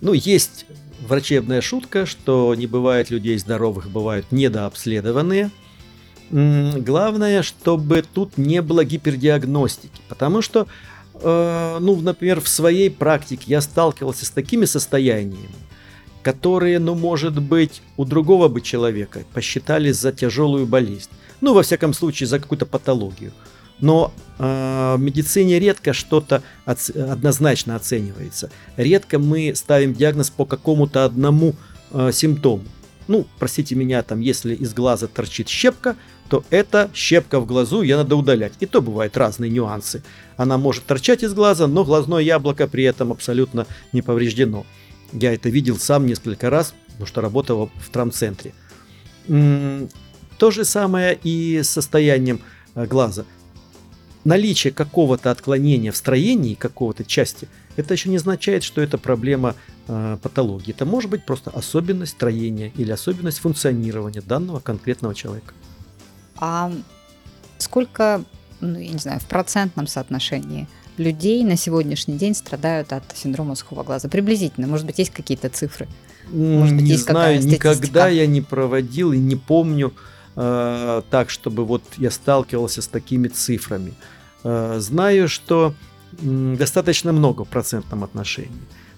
Ну, 0.00 0.12
есть 0.12 0.66
врачебная 1.06 1.60
шутка, 1.60 2.06
что 2.06 2.54
не 2.54 2.66
бывает 2.66 3.10
людей 3.10 3.38
здоровых, 3.38 3.90
бывают 3.90 4.26
недообследованные– 4.30 5.50
Главное, 6.32 7.42
чтобы 7.42 8.02
тут 8.02 8.38
не 8.38 8.62
было 8.62 8.86
гипердиагностики, 8.86 10.00
потому 10.08 10.40
что, 10.40 10.66
э, 11.14 11.78
ну, 11.78 12.00
например, 12.00 12.40
в 12.40 12.48
своей 12.48 12.90
практике 12.90 13.44
я 13.48 13.60
сталкивался 13.60 14.24
с 14.24 14.30
такими 14.30 14.64
состояниями, 14.64 15.50
которые, 16.22 16.78
ну, 16.78 16.94
может 16.94 17.38
быть, 17.38 17.82
у 17.98 18.06
другого 18.06 18.48
бы 18.48 18.62
человека 18.62 19.24
посчитали 19.34 19.92
за 19.92 20.10
тяжелую 20.10 20.66
болезнь. 20.66 21.10
Ну, 21.42 21.52
во 21.52 21.62
всяком 21.62 21.92
случае, 21.92 22.28
за 22.28 22.38
какую-то 22.40 22.64
патологию. 22.64 23.32
Но 23.80 24.12
э, 24.38 24.94
в 24.96 25.00
медицине 25.00 25.58
редко 25.58 25.92
что-то 25.92 26.42
однозначно 26.64 27.76
оценивается. 27.76 28.50
Редко 28.76 29.18
мы 29.18 29.54
ставим 29.54 29.94
диагноз 29.94 30.30
по 30.30 30.44
какому-то 30.44 31.04
одному 31.04 31.54
э, 31.90 32.10
симптому. 32.12 32.64
Ну, 33.08 33.26
простите 33.38 33.74
меня, 33.74 34.02
там, 34.02 34.20
если 34.20 34.54
из 34.54 34.72
глаза 34.74 35.08
торчит 35.08 35.48
щепка, 35.48 35.96
то 36.28 36.44
это 36.50 36.90
щепка 36.94 37.40
в 37.40 37.46
глазу, 37.46 37.82
ее 37.82 37.96
надо 37.96 38.16
удалять. 38.16 38.54
И 38.60 38.66
то 38.66 38.80
бывают 38.80 39.16
разные 39.16 39.50
нюансы. 39.50 40.02
Она 40.36 40.56
может 40.56 40.84
торчать 40.84 41.22
из 41.22 41.34
глаза, 41.34 41.66
но 41.66 41.84
глазное 41.84 42.22
яблоко 42.22 42.66
при 42.68 42.84
этом 42.84 43.12
абсолютно 43.12 43.66
не 43.92 44.02
повреждено. 44.02 44.64
Я 45.12 45.34
это 45.34 45.50
видел 45.50 45.76
сам 45.76 46.06
несколько 46.06 46.48
раз, 46.48 46.74
потому 46.86 47.06
что 47.06 47.20
работал 47.20 47.70
в 47.76 47.90
травмцентре. 47.90 48.54
То 49.26 50.50
же 50.50 50.64
самое 50.64 51.18
и 51.22 51.62
с 51.62 51.68
состоянием 51.68 52.40
э, 52.74 52.86
глаза. 52.86 53.24
Наличие 54.24 54.72
какого-то 54.72 55.30
отклонения 55.30 55.90
в 55.90 55.96
строении 55.96 56.54
какого-то 56.54 57.04
части, 57.04 57.48
это 57.76 57.94
еще 57.94 58.08
не 58.08 58.16
означает, 58.16 58.62
что 58.62 58.80
это 58.80 58.96
проблема 58.96 59.56
э, 59.88 60.16
патологии. 60.22 60.70
Это 60.70 60.84
может 60.84 61.10
быть 61.10 61.24
просто 61.24 61.50
особенность 61.50 62.12
строения 62.12 62.72
или 62.76 62.92
особенность 62.92 63.38
функционирования 63.38 64.20
данного 64.20 64.60
конкретного 64.60 65.14
человека. 65.14 65.54
А 66.36 66.72
сколько, 67.58 68.24
ну, 68.60 68.78
я 68.78 68.90
не 68.90 68.98
знаю, 68.98 69.18
в 69.18 69.26
процентном 69.26 69.88
соотношении 69.88 70.68
людей 70.98 71.42
на 71.42 71.56
сегодняшний 71.56 72.16
день 72.16 72.34
страдают 72.34 72.92
от 72.92 73.04
синдрома 73.14 73.56
сухого 73.56 73.82
глаза? 73.82 74.08
Приблизительно, 74.08 74.68
может 74.68 74.86
быть, 74.86 74.98
есть 74.98 75.10
какие-то 75.10 75.48
цифры? 75.48 75.88
Может 76.30 76.76
быть, 76.76 76.84
не 76.84 76.90
есть 76.92 77.04
знаю, 77.04 77.44
никогда 77.44 78.08
я 78.08 78.26
не 78.26 78.40
проводил 78.40 79.12
и 79.12 79.18
не 79.18 79.34
помню 79.34 79.92
э, 79.96 80.12
так, 80.34 81.28
чтобы 81.28 81.64
вот 81.64 81.82
я 81.98 82.10
сталкивался 82.10 82.80
с 82.82 82.86
такими 82.86 83.28
цифрами. 83.28 83.94
Э, 84.44 84.76
знаю, 84.78 85.28
что 85.28 85.74
э, 86.20 86.56
достаточно 86.58 87.12
много 87.12 87.44
в 87.44 87.48
процентном 87.48 88.04
отношении. 88.04 88.50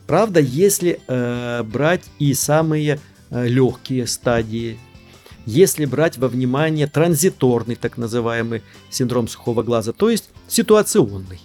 Правда, 0.07 0.41
если 0.41 1.01
э, 1.07 1.63
брать 1.63 2.05
и 2.19 2.35
самые 2.35 3.01
э, 3.31 3.47
легкие 3.47 4.07
стадии, 4.07 4.79
если 5.47 5.85
брать 5.85 6.19
во 6.19 6.29
внимание 6.29 6.87
транзиторный 6.87 7.75
так 7.75 7.99
называемый 7.99 8.63
синдром 8.91 9.29
сухого 9.29 9.63
глаза, 9.63 9.93
то 9.93 10.09
есть 10.11 10.31
ситуационный. 10.49 11.41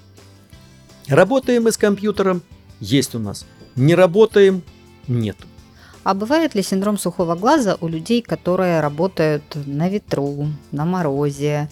Работаем 1.08 1.64
мы 1.64 1.72
с 1.72 1.78
компьютером, 1.78 2.42
есть 2.80 3.16
у 3.16 3.20
нас. 3.20 3.46
Не 3.76 3.96
работаем, 3.96 4.62
нет. 5.08 5.38
А 6.04 6.14
бывает 6.14 6.56
ли 6.56 6.64
синдром 6.64 6.98
сухого 6.98 7.36
глаза 7.36 7.78
у 7.82 7.88
людей, 7.88 8.22
которые 8.22 8.80
работают 8.80 9.44
на 9.66 9.90
ветру, 9.90 10.48
на 10.72 10.86
морозе, 10.86 11.70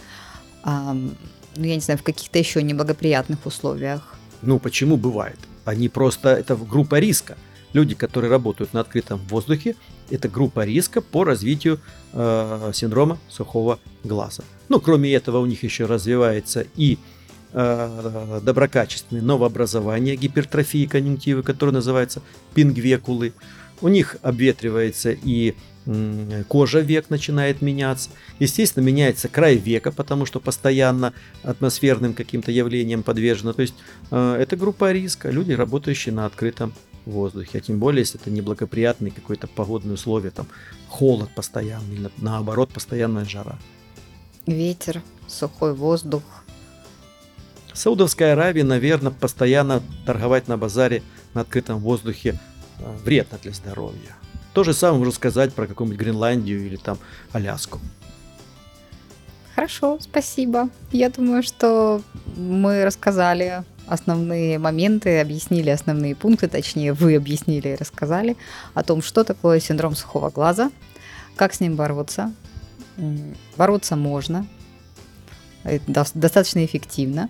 а, 0.64 0.94
ну, 0.94 1.64
я 1.64 1.76
не 1.76 1.82
знаю, 1.82 1.98
в 1.98 2.04
каких-то 2.04 2.38
еще 2.38 2.62
неблагоприятных 2.62 3.46
условиях? 3.46 4.16
Ну, 4.42 4.60
почему 4.60 4.98
бывает? 4.98 5.40
Они 5.66 5.90
просто, 5.90 6.30
это 6.30 6.56
группа 6.56 7.00
риска. 7.00 7.38
Люди, 7.74 7.96
которые 7.96 8.32
работают 8.32 8.74
на 8.74 8.82
открытом 8.82 9.20
воздухе, 9.30 9.76
это 10.10 10.30
группа 10.30 10.66
риска 10.66 11.02
по 11.02 11.24
развитию 11.24 11.80
э, 12.14 12.72
синдрома 12.74 13.18
сухого 13.30 13.80
глаза. 14.04 14.44
Ну, 14.70 14.80
кроме 14.80 15.14
этого, 15.14 15.40
у 15.40 15.46
них 15.46 15.64
еще 15.64 15.86
развивается 15.86 16.66
и 16.76 16.98
э, 17.54 18.40
доброкачественное 18.44 19.24
новообразование 19.24 20.16
гипертрофии 20.16 20.86
конъюнктивы, 20.86 21.44
которое 21.44 21.72
называется 21.72 22.22
пингвекулы. 22.54 23.34
У 23.82 23.88
них 23.88 24.18
обветривается 24.22 25.12
и 25.12 25.56
кожа 26.48 26.80
век 26.80 27.10
начинает 27.10 27.62
меняться. 27.62 28.10
Естественно, 28.40 28.84
меняется 28.84 29.30
край 29.30 29.56
века, 29.56 29.92
потому 29.92 30.26
что 30.26 30.40
постоянно 30.40 31.14
атмосферным 31.44 32.14
каким-то 32.14 32.52
явлением 32.52 33.04
подвержено. 33.04 33.54
То 33.54 33.62
есть 33.62 33.76
э, 34.12 34.38
это 34.40 34.58
группа 34.58 34.92
риска, 34.92 35.30
люди, 35.30 35.54
работающие 35.54 36.14
на 36.14 36.26
открытом 36.26 36.74
воздухе. 37.06 37.60
А 37.60 37.62
тем 37.62 37.80
более, 37.80 38.02
если 38.02 38.20
это 38.20 38.30
неблагоприятные 38.30 39.12
какое-то 39.12 39.48
погодные 39.48 39.94
условия, 39.94 40.32
там 40.32 40.48
холод 40.90 41.30
постоянный, 41.34 41.96
или 41.96 42.10
наоборот, 42.18 42.70
постоянная 42.70 43.24
жара. 43.24 43.58
Ветер, 44.46 45.02
сухой 45.28 45.74
воздух. 45.74 46.24
Саудовская 47.74 48.34
Аравия, 48.34 48.64
наверное, 48.64 49.12
постоянно 49.12 49.82
торговать 50.06 50.48
на 50.48 50.58
базаре 50.58 51.04
на 51.34 51.42
открытом 51.42 51.80
воздухе 51.80 52.40
вредно 52.80 53.38
для 53.42 53.52
здоровья. 53.52 54.16
То 54.54 54.64
же 54.64 54.74
самое 54.74 55.00
можно 55.00 55.14
сказать 55.14 55.54
про 55.54 55.68
какую-нибудь 55.68 56.00
Гренландию 56.00 56.66
или 56.66 56.78
там 56.78 56.98
Аляску. 57.32 57.80
Хорошо, 59.56 59.98
спасибо. 60.00 60.70
Я 60.92 61.10
думаю, 61.10 61.44
что 61.44 62.02
мы 62.36 62.86
рассказали 62.86 63.64
основные 63.88 64.60
моменты, 64.60 65.20
объяснили 65.20 65.70
основные 65.70 66.16
пункты, 66.16 66.48
точнее, 66.48 66.94
вы 66.94 67.16
объяснили 67.16 67.70
и 67.70 67.76
рассказали 67.76 68.36
о 68.74 68.84
том, 68.84 69.02
что 69.02 69.24
такое 69.24 69.60
синдром 69.60 69.96
сухого 69.96 70.30
глаза, 70.30 70.72
как 71.36 71.54
с 71.54 71.60
ним 71.60 71.76
бороться. 71.76 72.34
Бороться 73.58 73.96
можно, 73.96 74.46
достаточно 75.88 76.66
эффективно. 76.66 77.30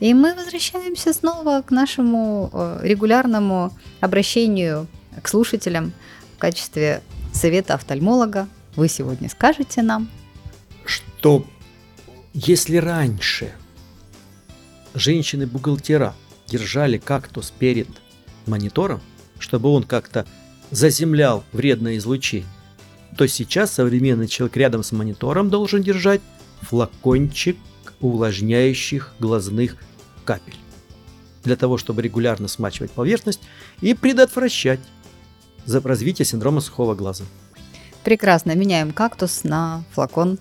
И 0.00 0.12
мы 0.12 0.34
возвращаемся 0.34 1.12
снова 1.12 1.62
к 1.62 1.70
нашему 1.70 2.50
э, 2.52 2.80
регулярному 2.82 3.72
обращению 4.00 4.86
к 5.22 5.28
слушателям– 5.28 5.92
в 6.34 6.38
качестве 6.38 7.02
совета 7.32 7.74
офтальмолога 7.74 8.48
вы 8.76 8.88
сегодня 8.88 9.28
скажете 9.28 9.82
нам? 9.82 10.08
Что 10.84 11.46
если 12.32 12.76
раньше 12.76 13.52
женщины-бухгалтера 14.94 16.14
держали 16.48 16.98
кактус 16.98 17.52
перед 17.56 17.88
монитором, 18.46 19.00
чтобы 19.38 19.68
он 19.70 19.84
как-то 19.84 20.26
заземлял 20.70 21.44
вредное 21.52 21.98
излучение, 21.98 22.48
то 23.16 23.26
сейчас 23.28 23.72
современный 23.72 24.26
человек 24.26 24.56
рядом 24.56 24.82
с 24.82 24.90
монитором 24.90 25.50
должен 25.50 25.82
держать 25.82 26.20
флакончик 26.62 27.56
увлажняющих 28.00 29.14
глазных 29.18 29.76
капель 30.24 30.56
для 31.44 31.56
того, 31.56 31.78
чтобы 31.78 32.02
регулярно 32.02 32.48
смачивать 32.48 32.90
поверхность 32.90 33.40
и 33.80 33.94
предотвращать 33.94 34.80
развитие 35.66 36.26
синдрома 36.26 36.60
сухого 36.60 36.94
глаза. 36.94 37.24
Прекрасно. 38.02 38.54
Меняем 38.54 38.92
кактус 38.92 39.44
на 39.44 39.82
флакон 39.92 40.38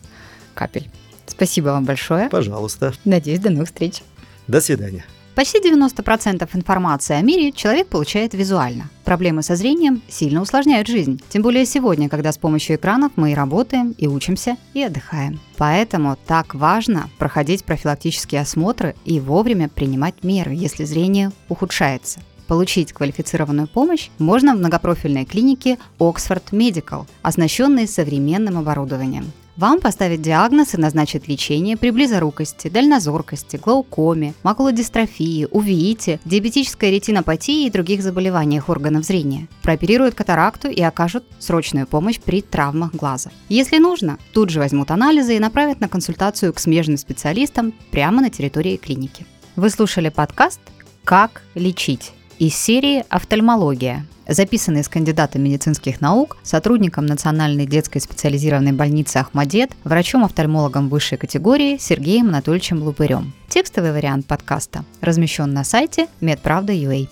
капель. 0.54 0.90
Спасибо 1.28 1.68
вам 1.68 1.86
большое. 1.86 2.30
Пожалуйста. 2.30 2.94
Надеюсь, 3.06 3.40
до 3.40 3.50
новых 3.50 3.68
встреч. 3.70 4.04
До 4.48 4.60
свидания. 4.60 5.06
Почти 5.36 5.60
90% 5.60 6.48
информации 6.54 7.16
о 7.16 7.22
мире 7.22 7.52
человек 7.52 7.88
получает 7.88 8.36
визуально. 8.36 8.90
Проблемы 9.04 9.42
со 9.42 9.56
зрением 9.56 10.04
сильно 10.08 10.42
усложняют 10.42 10.88
жизнь, 10.88 11.20
тем 11.30 11.42
более 11.42 11.66
сегодня, 11.66 12.08
когда 12.08 12.32
с 12.32 12.38
помощью 12.38 12.76
экранов 12.76 13.14
мы 13.16 13.32
и 13.32 13.36
работаем, 13.36 13.96
и 13.98 14.08
учимся, 14.08 14.58
и 14.76 14.84
отдыхаем. 14.84 15.40
Поэтому 15.58 16.18
так 16.28 16.54
важно 16.54 17.10
проходить 17.18 17.64
профилактические 17.64 18.42
осмотры 18.42 18.96
и 19.06 19.20
вовремя 19.20 19.70
принимать 19.70 20.24
меры, 20.24 20.54
если 20.54 20.84
зрение 20.84 21.32
ухудшается. 21.50 22.20
Получить 22.48 22.94
квалифицированную 22.94 23.68
помощь 23.68 24.10
можно 24.20 24.54
в 24.54 24.60
многопрофильной 24.60 25.26
клинике 25.26 25.80
Oxford 25.98 26.44
Medical, 26.52 27.08
оснащенной 27.24 27.88
современным 27.88 28.60
оборудованием. 28.60 29.32
Вам 29.56 29.80
поставят 29.80 30.22
диагноз 30.22 30.74
и 30.74 30.78
назначат 30.78 31.28
лечение 31.28 31.78
при 31.78 31.92
близорукости, 31.92 32.70
дальнозоркости, 32.70 33.58
глаукоме, 33.58 34.34
макулодистрофии, 34.42 35.48
увеите, 35.52 36.20
диабетической 36.26 36.90
ретинопатии 36.90 37.68
и 37.68 37.70
других 37.70 38.02
заболеваниях 38.02 38.70
органов 38.70 39.06
зрения. 39.06 39.48
Прооперируют 39.62 40.16
катаракту 40.16 40.70
и 40.70 40.82
окажут 40.82 41.24
срочную 41.38 41.86
помощь 41.86 42.20
при 42.20 42.42
травмах 42.42 42.96
глаза. 42.96 43.30
Если 43.48 43.78
нужно, 43.78 44.18
тут 44.34 44.50
же 44.50 44.60
возьмут 44.60 44.90
анализы 44.90 45.36
и 45.36 45.40
направят 45.40 45.80
на 45.82 45.88
консультацию 45.88 46.52
к 46.52 46.60
смежным 46.60 46.98
специалистам 46.98 47.76
прямо 47.92 48.24
на 48.24 48.32
территории 48.32 48.78
клиники. 48.78 49.28
Вы 49.56 49.70
слушали 49.70 50.10
подкаст 50.10 50.62
«Как 51.04 51.44
лечить?» 51.54 52.12
Из 52.40 52.56
серии 52.56 53.06
«Офтальмология», 53.10 54.06
записанный 54.28 54.84
с 54.84 54.90
кандидатом 54.90 55.44
медицинских 55.44 56.02
наук, 56.02 56.38
сотрудником 56.44 57.06
Национальной 57.06 57.66
детской 57.66 58.00
специализированной 58.00 58.72
больницы 58.72 59.18
«Ахмадет», 59.18 59.72
врачом-офтальмологом 59.84 60.90
высшей 60.90 61.18
категории 61.18 61.78
Сергеем 61.78 62.30
Анатольевичем 62.30 62.82
Лупырем. 62.82 63.34
Текстовый 63.50 63.92
вариант 63.92 64.26
подкаста 64.26 64.84
размещен 65.02 65.54
на 65.54 65.64
сайте 65.64 66.08
medpravda.ua. 66.22 67.08